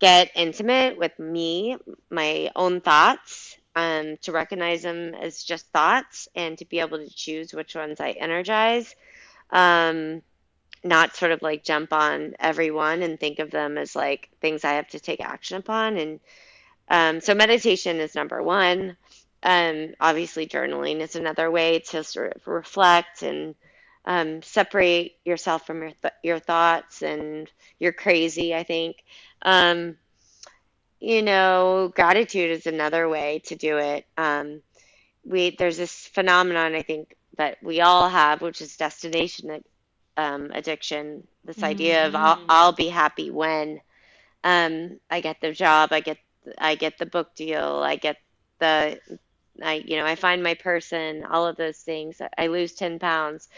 get 0.01 0.31
intimate 0.35 0.97
with 0.97 1.17
me, 1.19 1.77
my 2.09 2.51
own 2.55 2.81
thoughts, 2.81 3.55
um, 3.75 4.17
to 4.23 4.31
recognize 4.31 4.81
them 4.81 5.13
as 5.13 5.43
just 5.43 5.67
thoughts 5.67 6.27
and 6.35 6.57
to 6.57 6.65
be 6.65 6.79
able 6.79 6.97
to 6.97 7.09
choose 7.09 7.53
which 7.53 7.75
ones 7.75 8.01
I 8.01 8.11
energize. 8.11 8.93
Um, 9.51 10.23
not 10.83 11.15
sort 11.15 11.31
of 11.31 11.43
like 11.43 11.63
jump 11.63 11.93
on 11.93 12.33
everyone 12.39 13.03
and 13.03 13.19
think 13.19 13.37
of 13.37 13.51
them 13.51 13.77
as 13.77 13.95
like 13.95 14.29
things 14.41 14.65
I 14.65 14.73
have 14.73 14.87
to 14.89 14.99
take 14.99 15.21
action 15.21 15.57
upon. 15.57 15.97
And 15.97 16.19
um, 16.89 17.21
so 17.21 17.35
meditation 17.35 17.99
is 17.99 18.15
number 18.15 18.41
one. 18.41 18.97
Um, 19.43 19.93
obviously, 19.99 20.47
journaling 20.47 20.99
is 20.99 21.15
another 21.15 21.49
way 21.51 21.79
to 21.91 22.03
sort 22.03 22.35
of 22.35 22.47
reflect 22.47 23.21
and 23.21 23.55
um, 24.05 24.41
separate 24.41 25.13
yourself 25.25 25.65
from 25.65 25.81
your 25.81 25.91
th- 26.01 26.13
your 26.23 26.39
thoughts 26.39 27.01
and 27.03 27.51
you're 27.79 27.93
crazy. 27.93 28.55
I 28.55 28.63
think. 28.63 28.97
Um, 29.43 29.97
you 30.99 31.21
know, 31.21 31.91
gratitude 31.95 32.51
is 32.51 32.67
another 32.67 33.09
way 33.09 33.41
to 33.45 33.55
do 33.55 33.77
it. 33.77 34.05
Um, 34.17 34.61
we 35.25 35.55
there's 35.57 35.77
this 35.77 36.07
phenomenon 36.07 36.75
I 36.75 36.81
think 36.83 37.15
that 37.37 37.57
we 37.63 37.81
all 37.81 38.09
have, 38.09 38.41
which 38.41 38.61
is 38.61 38.77
destination 38.77 39.61
um, 40.17 40.51
addiction. 40.53 41.27
This 41.45 41.63
idea 41.63 42.07
of 42.07 42.15
I'll, 42.15 42.39
Mm-hmm. 42.39 42.49
I'll 42.49 42.73
be 42.73 42.89
happy 42.89 43.31
when 43.31 43.79
um, 44.43 44.99
I 45.09 45.21
get 45.21 45.37
the 45.41 45.51
job, 45.53 45.91
I 45.93 46.01
get 46.01 46.17
I 46.57 46.75
get 46.75 46.97
the 46.97 47.05
book 47.05 47.35
deal, 47.35 47.81
I 47.83 47.95
get 47.97 48.17
the 48.59 48.99
I 49.63 49.83
you 49.85 49.97
know 49.97 50.05
I 50.05 50.15
find 50.15 50.43
my 50.43 50.55
person, 50.55 51.25
all 51.25 51.47
of 51.47 51.57
those 51.57 51.77
things. 51.79 52.21
I 52.37 52.47
lose 52.47 52.73
ten 52.73 52.99
pounds, 52.99 53.49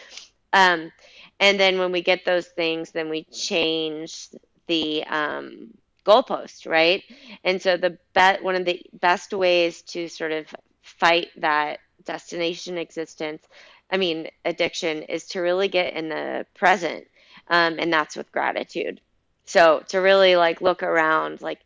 um, 0.53 0.91
and 1.39 1.59
then 1.59 1.79
when 1.79 1.91
we 1.91 2.01
get 2.01 2.23
those 2.23 2.47
things, 2.47 2.91
then 2.91 3.09
we 3.09 3.23
change 3.25 4.29
the 4.67 5.03
um, 5.05 5.71
goalpost, 6.05 6.67
right? 6.67 7.03
And 7.43 7.61
so 7.61 7.75
the 7.75 7.97
bet 8.13 8.43
one 8.43 8.55
of 8.55 8.65
the 8.65 8.81
best 8.93 9.33
ways 9.33 9.81
to 9.83 10.07
sort 10.07 10.31
of 10.31 10.45
fight 10.81 11.27
that 11.37 11.79
destination 12.05 12.77
existence, 12.77 13.43
I 13.91 13.97
mean 13.97 14.27
addiction, 14.45 15.03
is 15.03 15.25
to 15.29 15.39
really 15.41 15.67
get 15.67 15.93
in 15.95 16.09
the 16.09 16.45
present, 16.55 17.05
um, 17.47 17.77
and 17.79 17.91
that's 17.91 18.15
with 18.15 18.31
gratitude. 18.31 19.01
So 19.45 19.83
to 19.89 19.99
really 19.99 20.35
like 20.35 20.61
look 20.61 20.83
around, 20.83 21.41
like 21.41 21.59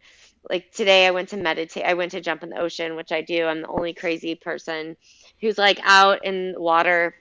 like 0.50 0.72
today 0.72 1.06
I 1.06 1.12
went 1.12 1.30
to 1.30 1.38
meditate. 1.38 1.84
I 1.84 1.94
went 1.96 2.12
to 2.12 2.22
jump 2.22 2.42
in 2.42 2.50
the 2.50 2.60
ocean, 2.60 2.96
which 2.96 3.12
I 3.12 3.22
do. 3.22 3.46
I'm 3.46 3.62
the 3.62 3.68
only 3.68 3.94
crazy 3.94 4.36
person 4.36 4.96
who's 5.42 5.58
like 5.58 5.80
out 5.84 6.24
in 6.26 6.56
water 6.58 7.14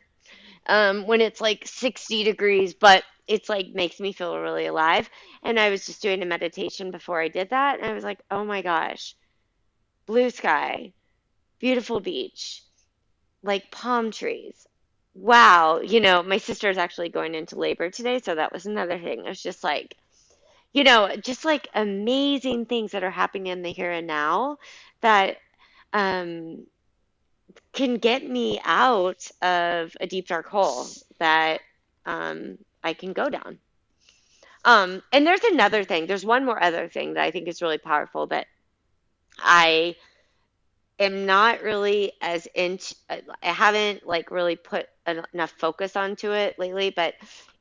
um, 0.68 1.06
when 1.06 1.20
it's 1.20 1.40
like 1.40 1.66
60 1.66 2.24
degrees, 2.24 2.74
but 2.74 3.04
it's 3.26 3.48
like 3.48 3.68
makes 3.74 4.00
me 4.00 4.12
feel 4.12 4.38
really 4.38 4.66
alive. 4.66 5.08
And 5.42 5.58
I 5.58 5.70
was 5.70 5.86
just 5.86 6.02
doing 6.02 6.22
a 6.22 6.26
meditation 6.26 6.90
before 6.90 7.20
I 7.20 7.28
did 7.28 7.50
that, 7.50 7.78
and 7.78 7.86
I 7.88 7.94
was 7.94 8.04
like, 8.04 8.20
oh 8.30 8.44
my 8.44 8.62
gosh, 8.62 9.14
blue 10.06 10.30
sky, 10.30 10.92
beautiful 11.58 12.00
beach, 12.00 12.62
like 13.42 13.70
palm 13.70 14.10
trees. 14.10 14.66
Wow, 15.14 15.80
you 15.80 16.00
know, 16.00 16.22
my 16.22 16.38
sister 16.38 16.68
is 16.68 16.78
actually 16.78 17.08
going 17.08 17.34
into 17.34 17.56
labor 17.56 17.90
today, 17.90 18.20
so 18.20 18.34
that 18.34 18.52
was 18.52 18.66
another 18.66 18.98
thing. 18.98 19.20
It 19.20 19.28
was 19.28 19.42
just 19.42 19.64
like, 19.64 19.96
you 20.72 20.84
know, 20.84 21.16
just 21.16 21.44
like 21.44 21.68
amazing 21.74 22.66
things 22.66 22.92
that 22.92 23.02
are 23.02 23.10
happening 23.10 23.46
in 23.46 23.62
the 23.62 23.72
here 23.72 23.90
and 23.90 24.06
now 24.06 24.58
that 25.00 25.38
um, 25.94 26.66
can 27.72 27.96
get 27.96 28.28
me 28.28 28.60
out 28.64 29.28
of 29.42 29.96
a 30.00 30.06
deep 30.06 30.28
dark 30.28 30.48
hole 30.48 30.86
that 31.18 31.60
um, 32.04 32.58
I 32.82 32.94
can 32.94 33.12
go 33.12 33.28
down. 33.28 33.58
Um, 34.64 35.02
and 35.12 35.26
there's 35.26 35.44
another 35.44 35.84
thing. 35.84 36.06
There's 36.06 36.26
one 36.26 36.44
more 36.44 36.60
other 36.62 36.88
thing 36.88 37.14
that 37.14 37.22
I 37.24 37.30
think 37.30 37.46
is 37.48 37.62
really 37.62 37.78
powerful 37.78 38.26
that 38.28 38.46
I 39.38 39.94
am 40.98 41.26
not 41.26 41.62
really 41.62 42.12
as 42.20 42.46
into. 42.54 42.94
I 43.08 43.22
haven't 43.42 44.06
like 44.06 44.30
really 44.30 44.56
put 44.56 44.86
en- 45.06 45.26
enough 45.32 45.52
focus 45.58 45.94
onto 45.96 46.32
it 46.32 46.58
lately, 46.58 46.90
but 46.90 47.14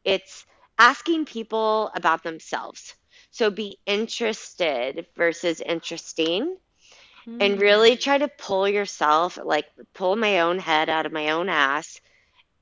it's 0.04 0.46
asking 0.80 1.26
people 1.26 1.92
about 1.96 2.24
themselves. 2.24 2.96
So 3.32 3.50
be 3.50 3.78
interested 3.86 5.06
versus 5.16 5.62
interesting 5.62 6.58
and 7.40 7.60
really 7.60 7.96
Hmm. 7.96 7.98
try 7.98 8.18
to 8.18 8.28
pull 8.28 8.68
yourself, 8.68 9.38
like 9.44 9.66
pull 9.94 10.16
my 10.16 10.42
own 10.42 10.60
head 10.60 10.90
out 10.90 11.06
of 11.06 11.12
my 11.14 11.32
own 11.32 11.50
ass 11.50 12.00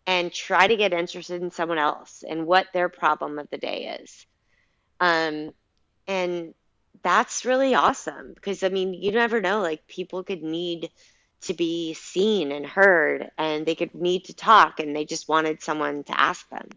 and 0.08 0.34
try 0.34 0.68
to 0.68 0.78
get 0.78 0.94
interested 0.94 1.42
in 1.42 1.52
someone 1.52 1.78
else 1.80 2.24
and 2.28 2.46
what 2.48 2.68
their 2.74 2.90
problem 2.90 3.40
of 3.40 3.50
the 3.52 3.58
day 3.58 3.98
is. 4.02 4.26
Um, 5.00 5.52
and 6.08 6.54
that's 7.04 7.46
really 7.46 7.76
awesome 7.76 8.34
because 8.36 8.64
I 8.64 8.70
mean, 8.70 8.94
you 8.94 9.12
never 9.12 9.42
know, 9.42 9.62
like 9.62 9.88
people 9.88 10.24
could 10.24 10.44
need 10.44 10.90
to 11.44 11.54
be 11.54 11.94
seen 11.96 12.52
and 12.52 12.66
heard 12.66 13.30
and 13.38 13.66
they 13.66 13.76
could 13.76 13.96
need 13.96 14.26
to 14.26 14.34
talk 14.36 14.80
and 14.80 14.96
they 14.96 15.06
just 15.06 15.30
wanted 15.30 15.62
someone 15.64 16.04
to 16.06 16.20
ask 16.20 16.50
them. 16.50 16.70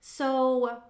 So, 0.00 0.82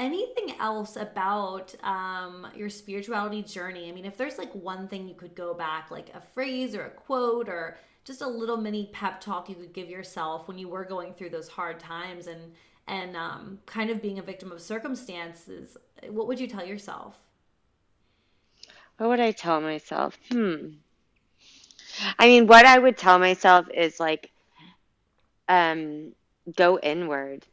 anything 0.00 0.56
else 0.58 0.96
about 0.96 1.74
um, 1.84 2.48
your 2.56 2.70
spirituality 2.70 3.42
journey? 3.42 3.88
I 3.88 3.92
mean, 3.92 4.06
if 4.06 4.16
there's 4.16 4.38
like 4.38 4.52
one 4.52 4.88
thing 4.88 5.06
you 5.06 5.14
could 5.14 5.34
go 5.36 5.54
back, 5.54 5.90
like 5.90 6.08
a 6.14 6.20
phrase 6.20 6.74
or 6.74 6.86
a 6.86 6.90
quote 6.90 7.48
or 7.48 7.78
just 8.04 8.22
a 8.22 8.26
little 8.26 8.56
mini 8.56 8.88
pep 8.92 9.20
talk 9.20 9.48
you 9.48 9.54
could 9.54 9.74
give 9.74 9.88
yourself 9.88 10.48
when 10.48 10.58
you 10.58 10.68
were 10.68 10.84
going 10.84 11.12
through 11.12 11.28
those 11.28 11.48
hard 11.48 11.78
times 11.78 12.26
and 12.26 12.40
and 12.88 13.14
um, 13.14 13.60
kind 13.66 13.88
of 13.90 14.02
being 14.02 14.18
a 14.18 14.22
victim 14.22 14.50
of 14.50 14.60
circumstances, 14.60 15.76
what 16.08 16.26
would 16.26 16.40
you 16.40 16.48
tell 16.48 16.66
yourself? 16.66 17.16
What 18.96 19.10
would 19.10 19.20
I 19.20 19.30
tell 19.30 19.60
myself? 19.60 20.18
Hmm. 20.32 20.70
I 22.18 22.26
mean, 22.26 22.48
what 22.48 22.66
I 22.66 22.78
would 22.78 22.96
tell 22.96 23.20
myself 23.20 23.66
is 23.72 24.00
like, 24.00 24.32
um, 25.48 26.12
go 26.56 26.80
inward. 26.80 27.46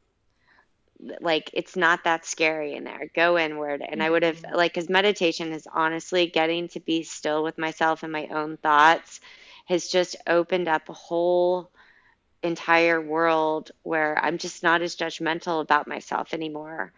Like 1.22 1.50
it's 1.54 1.76
not 1.76 2.04
that 2.04 2.26
scary 2.26 2.74
in 2.74 2.84
there. 2.84 3.10
Go 3.16 3.38
inward. 3.38 3.84
And 3.88 4.02
I 4.02 4.10
would 4.10 4.24
have 4.24 4.44
Mhm. 4.44 4.52
like 4.54 4.74
cuz 4.74 4.90
meditation 4.90 5.54
is 5.54 5.68
honestly 5.72 6.28
getting 6.28 6.68
to 6.70 6.80
be 6.80 7.04
still 7.04 7.44
with 7.44 7.58
myself 7.58 8.04
and 8.04 8.12
my 8.12 8.28
own 8.28 8.58
thoughts 8.58 9.20
has 9.68 9.88
just 9.88 10.16
opened 10.28 10.68
up 10.68 10.90
a 10.90 10.94
whole 10.94 11.72
entire 12.44 13.02
world 13.02 13.72
where 13.84 14.18
I'm 14.18 14.38
just 14.38 14.64
not 14.64 14.82
as 14.82 14.96
judgmental 14.96 15.62
about 15.62 15.88
myself 15.88 16.34
anymore. 16.34 16.94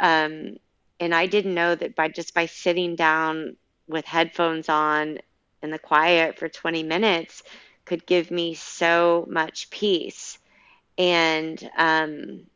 Um 0.00 0.56
and 1.00 1.14
I 1.14 1.26
didn't 1.26 1.54
know 1.54 1.74
that 1.74 1.94
by 1.94 2.08
just 2.08 2.34
by 2.34 2.46
sitting 2.46 2.96
down 2.96 3.56
with 3.88 4.04
headphones 4.04 4.68
on 4.68 5.18
in 5.62 5.70
the 5.70 5.78
quiet 5.78 6.38
for 6.38 6.48
20 6.48 6.82
minutes 6.82 7.42
could 7.84 8.06
give 8.06 8.30
me 8.30 8.54
so 8.54 9.26
much 9.28 9.70
peace. 9.70 10.38
And 10.98 11.58
um 11.76 12.46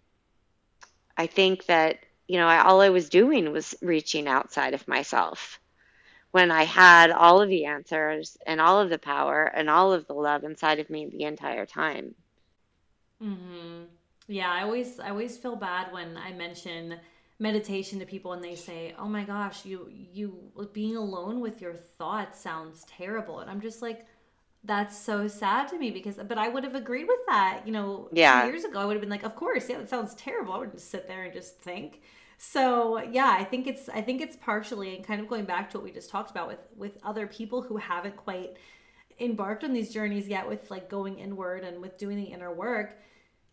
I 1.17 1.27
think 1.27 1.67
that, 1.67 2.01
you 2.29 2.39
know, 2.39 2.47
I, 2.49 2.63
all 2.63 2.81
I 2.83 2.91
was 2.91 3.09
doing 3.09 3.53
was 3.53 3.75
reaching 3.83 4.29
outside 4.29 4.75
of 4.75 4.89
myself 4.89 5.61
when 6.33 6.51
I 6.51 6.65
had 6.65 7.11
all 7.11 7.41
of 7.43 7.49
the 7.49 7.67
answers 7.67 8.37
and 8.47 8.61
all 8.61 8.81
of 8.81 8.91
the 8.91 8.99
power 8.99 9.45
and 9.45 9.71
all 9.71 9.93
of 9.93 10.07
the 10.07 10.15
love 10.15 10.45
inside 10.45 10.81
of 10.81 10.91
me 10.91 11.07
the 11.07 11.25
entire 11.25 11.67
time. 11.67 12.17
hmm 13.21 13.85
Yeah, 14.29 14.51
I 14.51 14.63
always 14.63 14.99
I 15.01 15.11
always 15.11 15.39
feel 15.39 15.57
bad 15.57 15.93
when 15.93 16.17
I 16.17 16.33
mention 16.33 16.99
meditation 17.39 17.99
to 17.99 18.07
people 18.07 18.33
and 18.33 18.43
they 18.43 18.57
say, 18.57 18.95
"Oh 18.99 19.09
my 19.09 19.25
gosh, 19.25 19.65
you 19.65 19.89
you 19.91 20.53
being 20.73 20.97
alone 20.97 21.41
with 21.41 21.61
your 21.61 21.75
thoughts 21.75 22.41
sounds 22.41 22.85
terrible." 22.85 23.41
And 23.41 23.51
I'm 23.51 23.61
just 23.61 23.83
like 23.83 24.07
that's 24.65 24.97
so 24.97 25.27
sad 25.27 25.69
to 25.69 25.79
me 25.79 25.91
because 25.91 26.17
but 26.17 26.39
I 26.39 26.49
would 26.49 26.65
have 26.65 26.75
agreed 26.75 27.07
with 27.09 27.21
that, 27.29 27.63
you 27.67 27.73
know, 27.73 28.09
yeah. 28.13 28.47
years 28.47 28.65
ago 28.65 28.79
I 28.79 28.85
would 28.85 28.95
have 28.95 29.01
been 29.01 29.11
like, 29.11 29.25
"Of 29.25 29.35
course, 29.37 29.69
yeah, 29.69 29.79
that 29.79 29.89
sounds 29.91 30.15
terrible." 30.15 30.53
I 30.53 30.59
would 30.59 30.73
just 30.73 30.91
sit 30.91 31.09
there 31.09 31.25
and 31.25 31.33
just 31.33 31.59
think. 31.59 32.03
So, 32.39 33.01
yeah, 33.01 33.37
I 33.39 33.45
think 33.45 33.67
it's 33.67 33.89
I 33.89 34.03
think 34.03 34.21
it's 34.21 34.37
partially 34.37 34.97
and 34.97 35.05
kind 35.05 35.21
of 35.21 35.29
going 35.29 35.45
back 35.45 35.71
to 35.71 35.79
what 35.79 35.85
we 35.85 35.93
just 35.93 36.11
talked 36.11 36.31
about 36.31 36.49
with 36.49 36.61
with 36.77 36.99
other 37.05 37.27
people 37.27 37.63
who 37.63 37.77
haven't 37.77 38.17
quite 38.17 38.57
embarked 39.21 39.65
on 39.65 39.73
these 39.73 39.93
journeys 39.93 40.29
yet 40.29 40.49
with 40.49 40.71
like 40.71 40.89
going 40.89 41.19
inward 41.19 41.65
and 41.65 41.81
with 41.81 41.99
doing 41.99 42.17
the 42.17 42.25
inner 42.25 42.53
work 42.53 42.99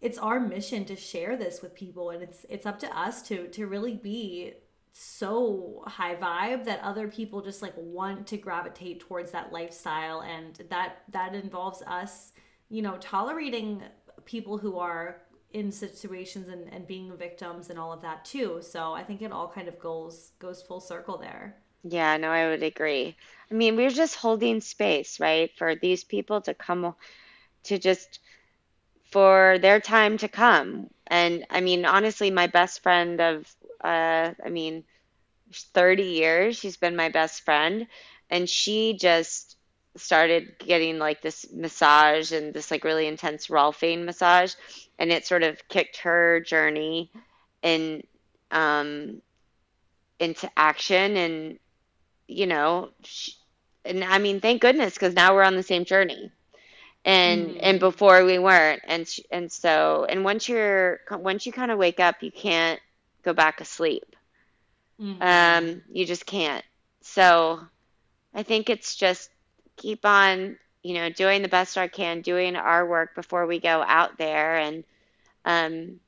it's 0.01 0.17
our 0.17 0.39
mission 0.39 0.85
to 0.85 0.95
share 0.95 1.35
this 1.35 1.61
with 1.61 1.75
people 1.75 2.11
and 2.11 2.23
it's 2.23 2.45
it's 2.49 2.65
up 2.65 2.79
to 2.79 2.97
us 2.97 3.21
to 3.21 3.47
to 3.49 3.67
really 3.67 3.95
be 3.95 4.53
so 4.93 5.83
high 5.87 6.15
vibe 6.15 6.65
that 6.65 6.79
other 6.81 7.07
people 7.07 7.41
just 7.41 7.61
like 7.61 7.73
want 7.77 8.27
to 8.27 8.37
gravitate 8.37 8.99
towards 8.99 9.31
that 9.31 9.51
lifestyle 9.51 10.21
and 10.21 10.63
that 10.69 11.03
that 11.11 11.35
involves 11.35 11.81
us 11.83 12.33
you 12.69 12.81
know 12.81 12.97
tolerating 12.99 13.81
people 14.25 14.57
who 14.57 14.77
are 14.77 15.21
in 15.53 15.71
situations 15.71 16.47
and, 16.49 16.71
and 16.73 16.85
being 16.87 17.15
victims 17.17 17.69
and 17.69 17.79
all 17.79 17.93
of 17.93 18.01
that 18.01 18.25
too 18.25 18.59
so 18.61 18.93
i 18.93 19.03
think 19.03 19.21
it 19.21 19.31
all 19.31 19.47
kind 19.47 19.67
of 19.67 19.79
goes 19.79 20.31
goes 20.39 20.61
full 20.61 20.79
circle 20.79 21.17
there 21.17 21.55
Yeah, 21.83 22.17
no, 22.17 22.29
I 22.31 22.49
would 22.49 22.63
agree. 22.63 23.15
I 23.49 23.53
mean, 23.53 23.75
we're 23.75 23.89
just 23.89 24.15
holding 24.15 24.61
space, 24.61 25.19
right, 25.19 25.51
for 25.57 25.75
these 25.75 26.03
people 26.03 26.41
to 26.41 26.53
come 26.53 26.95
to 27.65 27.79
just 27.79 28.19
for 29.11 29.57
their 29.61 29.79
time 29.79 30.17
to 30.19 30.27
come. 30.27 30.89
And 31.07 31.45
I 31.49 31.61
mean, 31.61 31.85
honestly, 31.85 32.31
my 32.31 32.47
best 32.47 32.83
friend 32.83 33.19
of, 33.21 33.55
uh, 33.83 34.31
I 34.45 34.49
mean, 34.49 34.83
30 35.53 36.03
years, 36.03 36.57
she's 36.57 36.77
been 36.77 36.95
my 36.95 37.09
best 37.09 37.41
friend. 37.43 37.87
And 38.29 38.49
she 38.49 38.97
just 38.99 39.57
started 39.97 40.57
getting 40.59 40.99
like 40.99 41.21
this 41.21 41.45
massage 41.53 42.31
and 42.31 42.53
this 42.53 42.71
like 42.71 42.83
really 42.83 43.07
intense 43.07 43.47
Rolfing 43.47 44.05
massage. 44.05 44.53
And 44.99 45.11
it 45.11 45.25
sort 45.25 45.43
of 45.43 45.67
kicked 45.67 45.97
her 45.99 46.39
journey 46.41 47.11
in, 47.61 48.03
um, 48.51 49.21
into 50.19 50.49
action. 50.57 51.17
And, 51.17 51.59
you 52.27 52.47
know, 52.47 52.89
she, 53.03 53.33
and 53.85 54.03
I 54.03 54.19
mean, 54.19 54.39
thank 54.41 54.61
goodness, 54.61 54.93
because 54.93 55.13
now 55.15 55.33
we're 55.33 55.43
on 55.43 55.55
the 55.55 55.63
same 55.63 55.85
journey 55.85 56.31
and 57.05 57.55
and 57.61 57.79
Mm-hmm. 57.79 57.79
before 57.79 58.25
we 58.25 58.37
weren't 58.39 58.81
and 58.87 59.07
sh- 59.07 59.19
and 59.31 59.51
so 59.51 60.05
and 60.09 60.23
once 60.23 60.49
you're 60.49 60.99
once 61.11 61.45
you 61.45 61.51
kind 61.51 61.71
of 61.71 61.77
wake 61.77 61.99
up 61.99 62.21
you 62.21 62.31
can't 62.31 62.79
go 63.23 63.33
back 63.33 63.61
asleep 63.61 64.15
Mm-hmm. 64.99 65.21
um 65.21 65.81
you 65.91 66.05
just 66.05 66.25
can't 66.25 66.63
so 67.01 67.59
i 68.33 68.43
think 68.43 68.69
it's 68.69 68.95
just 68.95 69.29
keep 69.77 70.05
on 70.05 70.57
you 70.83 70.93
know 70.93 71.09
doing 71.09 71.41
the 71.41 71.47
best 71.49 71.77
i 71.77 71.87
can 71.87 72.21
doing 72.21 72.55
our 72.55 72.87
work 72.87 73.15
before 73.15 73.45
we 73.45 73.59
go 73.59 73.83
out 73.85 74.17
there 74.17 74.57
and 74.57 74.83
um 75.45 75.99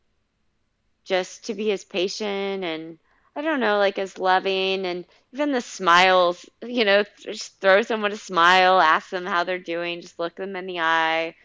just 1.06 1.46
to 1.46 1.54
be 1.54 1.72
as 1.72 1.84
patient 1.84 2.64
and 2.64 2.98
I 3.36 3.42
don't 3.42 3.60
know, 3.60 3.78
like 3.78 3.98
as 3.98 4.18
loving 4.18 4.86
and 4.86 5.06
even 5.34 5.52
the 5.52 5.62
smiles, 5.62 6.46
you 6.62 6.84
know, 6.86 7.04
just 7.18 7.60
throw 7.62 7.82
someone 7.82 8.12
a 8.12 8.18
smile, 8.18 8.80
ask 8.82 9.10
them 9.10 9.26
how 9.26 9.44
they're 9.44 9.60
doing, 9.60 10.02
just 10.02 10.20
look 10.20 10.36
them 10.36 10.56
in 10.56 10.66
the 10.66 10.80
eye. 10.80 11.36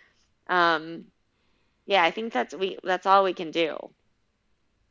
Um, 0.48 1.07
yeah, 1.87 2.02
I 2.05 2.11
think 2.11 2.33
that's 2.33 2.55
we 2.55 2.79
that's 2.85 3.07
all 3.07 3.24
we 3.24 3.35
can 3.35 3.50
do. 3.50 3.76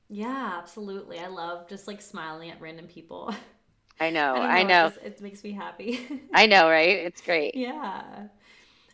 Yeah, 0.09 0.55
absolutely. 0.57 1.19
I 1.19 1.27
love 1.27 1.67
just 1.67 1.87
like 1.87 2.01
smiling 2.01 2.49
at 2.51 2.61
random 2.61 2.87
people. 2.87 3.33
I 3.99 4.09
know, 4.09 4.35
I 4.35 4.39
don't 4.39 4.55
I 4.59 4.63
know, 4.63 4.69
it 4.69 4.79
just 4.79 4.97
it 4.97 5.21
makes 5.21 5.43
me 5.43 5.51
happy. 5.53 6.07
I 6.33 6.45
know, 6.45 6.69
right? 6.69 6.97
It's 6.97 7.21
great. 7.21 7.55
Yeah. 7.55 8.27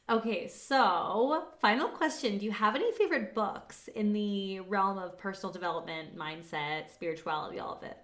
Okay, 0.09 0.47
so 0.47 1.45
final 1.61 1.89
question. 1.89 2.37
Do 2.37 2.45
you 2.45 2.51
have 2.51 2.75
any 2.75 2.91
favorite 2.93 3.33
books 3.35 3.89
in 3.89 4.13
the 4.13 4.61
realm 4.61 4.97
of 4.97 5.17
personal 5.17 5.53
development, 5.53 6.17
mindset, 6.17 6.91
spirituality, 6.91 7.59
all 7.59 7.75
of 7.75 7.83
it? 7.83 7.97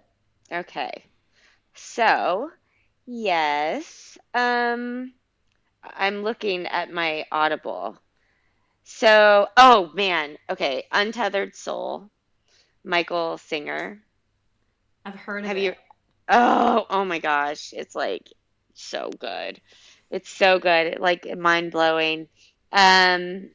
Okay. 0.52 1.04
So, 1.74 2.50
yes. 3.06 4.18
Um, 4.34 5.14
I'm 5.84 6.22
looking 6.24 6.66
at 6.66 6.92
my 6.92 7.26
Audible. 7.32 7.98
So, 8.84 9.48
oh 9.56 9.90
man, 9.94 10.38
okay, 10.50 10.84
Untethered 10.92 11.56
Soul, 11.56 12.10
Michael 12.84 13.38
Singer. 13.38 14.02
I've 15.04 15.14
heard 15.14 15.44
of 15.44 15.48
Have 15.48 15.58
you. 15.58 15.74
Oh, 16.28 16.86
oh 16.90 17.04
my 17.04 17.18
gosh. 17.18 17.72
It's 17.72 17.94
like 17.94 18.32
so 18.74 19.10
good. 19.18 19.60
It's 20.10 20.28
so 20.30 20.58
good. 20.58 20.98
Like 20.98 21.26
mind 21.36 21.72
blowing. 21.72 22.28
Um, 22.72 23.50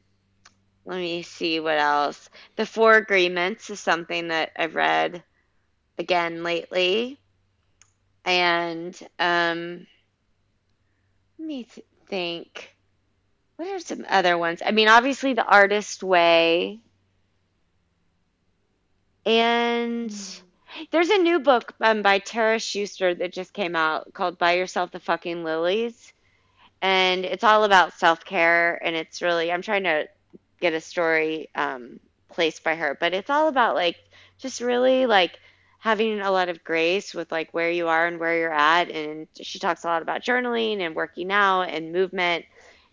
let 0.86 0.98
me 0.98 1.22
see 1.22 1.60
what 1.60 1.78
else. 1.78 2.30
The 2.56 2.66
Four 2.66 2.96
Agreements 2.96 3.70
is 3.70 3.80
something 3.80 4.28
that 4.30 4.52
I've 4.56 4.76
read 4.76 5.24
again 5.98 6.44
lately. 6.44 7.20
And 8.26 8.98
um, 9.20 9.88
let 11.40 11.48
me 11.48 11.64
th 11.64 11.86
think. 12.08 12.76
What 13.56 13.68
are 13.68 13.80
some 13.80 14.06
other 14.10 14.38
ones? 14.38 14.62
I 14.66 14.72
mean, 14.72 14.88
obviously 14.88 15.34
The 15.34 15.46
Artist 15.46 16.04
Way. 16.04 16.82
And 19.26 20.10
Mm. 20.10 20.44
there's 20.92 21.10
a 21.10 21.18
new 21.18 21.40
book 21.40 21.74
um, 21.82 22.02
by 22.02 22.20
Tara 22.20 22.60
Schuster 22.60 23.14
that 23.16 23.34
just 23.34 23.54
came 23.54 23.76
out 23.76 24.14
called 24.14 24.38
Buy 24.38 24.54
Yourself 24.54 24.92
the 24.92 25.00
Fucking 25.00 25.44
Lilies. 25.44 26.14
and 26.82 27.26
it's 27.26 27.44
all 27.44 27.64
about 27.64 27.94
self-care 27.94 28.80
and 28.86 28.96
it's 28.96 29.22
really 29.22 29.52
i'm 29.52 29.62
trying 29.62 29.84
to 29.84 30.08
get 30.62 30.74
a 30.74 30.82
story 30.82 31.50
um, 31.56 32.00
placed 32.32 32.64
by 32.64 32.76
her 32.76 32.98
but 33.00 33.14
it's 33.14 33.30
all 33.30 33.48
about 33.50 33.76
like 33.76 33.96
just 34.40 34.62
really 34.62 35.06
like 35.08 35.38
having 35.80 36.20
a 36.22 36.32
lot 36.32 36.50
of 36.50 36.64
grace 36.64 37.14
with 37.14 37.32
like 37.32 37.54
where 37.54 37.70
you 37.72 37.88
are 37.88 38.08
and 38.08 38.20
where 38.20 38.38
you're 38.38 38.54
at 38.54 38.90
and 38.92 39.28
she 39.42 39.60
talks 39.60 39.84
a 39.84 39.88
lot 39.88 40.02
about 40.02 40.24
journaling 40.24 40.80
and 40.82 40.96
working 40.96 41.32
out 41.32 41.64
and 41.64 41.92
movement 41.94 42.46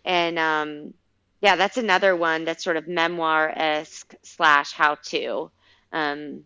and 0.05 0.39
um, 0.39 0.95
yeah 1.41 1.57
that's 1.57 1.77
another 1.77 2.15
one 2.17 2.45
that's 2.45 2.65
sort 2.65 2.77
of 2.77 2.89
memoir-esque 2.89 4.15
slash 4.23 4.73
how-to 4.73 5.51
um, 5.93 6.45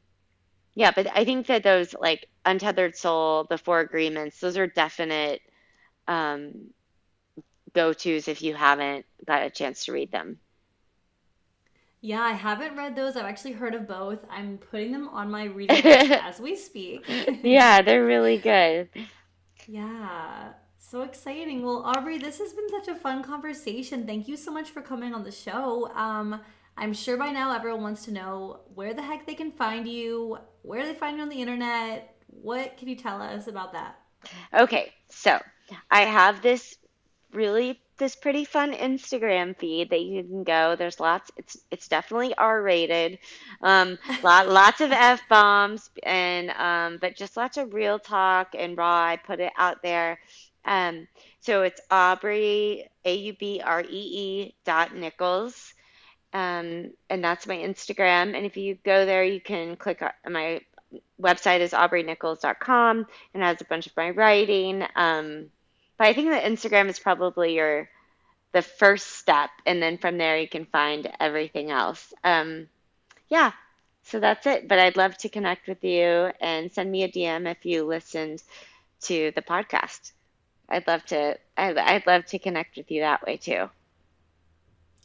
yeah 0.75 0.93
but 0.95 1.07
i 1.15 1.25
think 1.25 1.47
that 1.47 1.63
those 1.63 1.95
like 1.95 2.29
untethered 2.45 2.97
soul 2.97 3.47
the 3.51 3.59
four 3.59 3.81
agreements 3.81 4.41
those 4.41 4.57
are 4.57 4.67
definite 4.67 5.41
um, 6.09 6.53
go-tos 7.75 8.29
if 8.29 8.43
you 8.43 8.55
haven't 8.55 9.05
got 9.27 9.43
a 9.43 9.51
chance 9.51 9.85
to 9.85 9.93
read 9.93 10.11
them. 10.11 10.39
Yeah, 12.01 12.21
I 12.21 12.33
haven't 12.33 12.77
read 12.77 12.95
those. 12.97 13.17
I've 13.17 13.25
actually 13.25 13.53
heard 13.53 13.75
of 13.75 13.89
both. 13.89 14.25
I'm 14.31 14.59
putting 14.59 14.93
them 14.93 15.09
on 15.09 15.31
my 15.31 15.45
reading 15.45 15.83
list 15.83 16.15
as 16.21 16.39
we 16.39 16.55
speak. 16.55 17.07
Yeah, 17.43 17.81
they're 17.83 18.05
really 18.05 18.39
good. 18.39 18.91
Yeah, 19.67 20.53
so 20.79 21.03
exciting. 21.03 21.63
Well, 21.63 21.83
Aubrey, 21.85 22.19
this 22.19 22.39
has 22.39 22.53
been 22.53 22.69
such 22.69 22.89
a 22.89 22.95
fun 22.95 23.23
conversation. 23.23 24.07
Thank 24.07 24.29
you 24.29 24.37
so 24.37 24.53
much 24.53 24.71
for 24.71 24.83
coming 24.83 25.15
on 25.15 25.25
the 25.25 25.33
show. 25.33 25.91
Um, 25.95 26.41
I'm 26.77 26.93
sure 26.93 27.17
by 27.17 27.31
now 27.31 27.55
everyone 27.55 27.83
wants 27.83 28.05
to 28.07 28.13
know 28.13 28.61
where 28.75 28.95
the 28.95 29.03
heck 29.03 29.27
they 29.27 29.35
can 29.35 29.53
find 29.53 29.87
you, 29.87 30.39
where 30.63 30.85
they 30.85 30.95
find 30.95 31.17
you 31.17 31.23
on 31.23 31.29
the 31.29 31.41
internet. 31.41 32.17
What 32.27 32.77
can 32.77 32.89
you 32.89 32.97
tell 32.97 33.23
us 33.23 33.47
about 33.47 33.73
that? 33.73 34.01
Okay, 34.53 34.93
so 35.09 35.39
I 35.91 36.03
have 36.03 36.43
this 36.43 36.77
really 37.33 37.81
this 37.97 38.17
pretty 38.17 38.45
fun 38.45 38.73
Instagram 38.73 39.57
feed 39.57 39.91
that 39.91 40.01
you 40.01 40.25
can 40.25 40.43
go. 40.43 40.75
There's 40.77 40.99
lots. 40.99 41.31
It's 41.37 41.59
it's 41.71 41.89
definitely 41.89 42.35
R-rated. 42.37 43.19
Um, 43.63 43.99
lot 44.23 44.49
lots 44.61 44.81
of 44.81 44.91
F-bombs 44.91 45.91
and 46.03 46.51
um, 46.51 46.99
but 47.01 47.17
just 47.17 47.37
lots 47.37 47.57
of 47.57 47.73
real 47.73 47.99
talk 47.99 48.55
and 48.59 48.77
raw. 48.77 49.05
I 49.05 49.17
put 49.17 49.41
it 49.41 49.53
out 49.57 49.83
there. 49.83 50.19
Um, 50.65 51.07
so 51.41 51.63
it's 51.63 51.81
Aubrey 51.91 52.89
A 53.05 53.15
U 53.15 53.35
B 53.35 53.61
R 53.65 53.83
E 53.83 53.87
E 53.91 54.55
dot 54.65 54.95
Nichols. 54.97 55.75
Um, 56.35 56.91
and 57.09 57.23
that's 57.23 57.47
my 57.47 57.57
Instagram. 57.57 58.37
And 58.37 58.45
if 58.45 58.57
you 58.57 58.77
go 58.85 59.07
there, 59.07 59.25
you 59.25 59.41
can 59.41 59.77
click 59.77 60.03
on 60.03 60.33
my 60.33 60.61
website 61.21 61.61
is 61.61 61.73
aubreynichols.com 61.73 63.07
and 63.33 63.43
has 63.43 63.61
a 63.61 63.65
bunch 63.65 63.87
of 63.87 63.97
my 63.97 64.11
writing. 64.11 64.85
Um, 64.97 65.47
but 65.97 66.09
I 66.09 66.13
think 66.13 66.31
that 66.31 66.45
Instagram 66.45 66.89
is 66.89 66.99
probably 66.99 67.55
your 67.55 67.89
the 68.53 68.63
first 68.63 69.09
step, 69.09 69.51
and 69.67 69.83
then 69.83 69.99
from 69.99 70.17
there 70.17 70.39
you 70.39 70.49
can 70.49 70.67
find 70.67 71.11
everything 71.19 71.73
else. 71.73 72.13
Um, 72.23 72.69
yeah, 73.29 73.51
so 74.05 74.21
that's 74.21 74.47
it. 74.47 74.69
But 74.69 74.79
I'd 74.79 74.97
love 74.97 75.17
to 75.19 75.29
connect 75.29 75.67
with 75.67 75.83
you 75.83 76.31
and 76.41 76.71
send 76.71 76.91
me 76.91 77.03
a 77.03 77.09
DM 77.09 77.51
if 77.51 77.65
you 77.65 77.85
listened 77.85 78.43
to 79.03 79.33
the 79.35 79.43
podcast. 79.43 80.13
I'd 80.69 80.87
love 80.87 81.05
to. 81.07 81.37
I'd, 81.57 81.79
I'd 81.79 82.07
love 82.07 82.27
to 82.27 82.39
connect 82.39 82.77
with 82.77 82.91
you 82.91 83.01
that 83.01 83.27
way 83.27 83.37
too. 83.37 83.69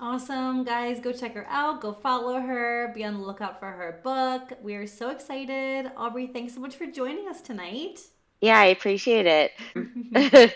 Awesome, 0.02 0.64
guys. 0.64 1.02
Go 1.02 1.12
check 1.12 1.34
her 1.34 1.46
out. 1.50 1.82
Go 1.82 1.92
follow 1.92 2.40
her. 2.40 2.92
Be 2.96 3.04
on 3.04 3.16
the 3.16 3.26
lookout 3.26 3.60
for 3.60 3.66
her 3.66 4.00
book. 4.02 4.58
We 4.64 4.76
are 4.76 4.88
so 4.88 5.10
excited. 5.10 5.92
Aubrey, 5.98 6.28
thanks 6.28 6.54
so 6.54 6.62
much 6.62 6.76
for 6.76 6.86
joining 6.86 7.28
us 7.28 7.42
tonight. 7.42 8.00
Yeah, 8.40 8.58
I 8.58 8.68
appreciate 8.68 9.52
it. 9.76 10.54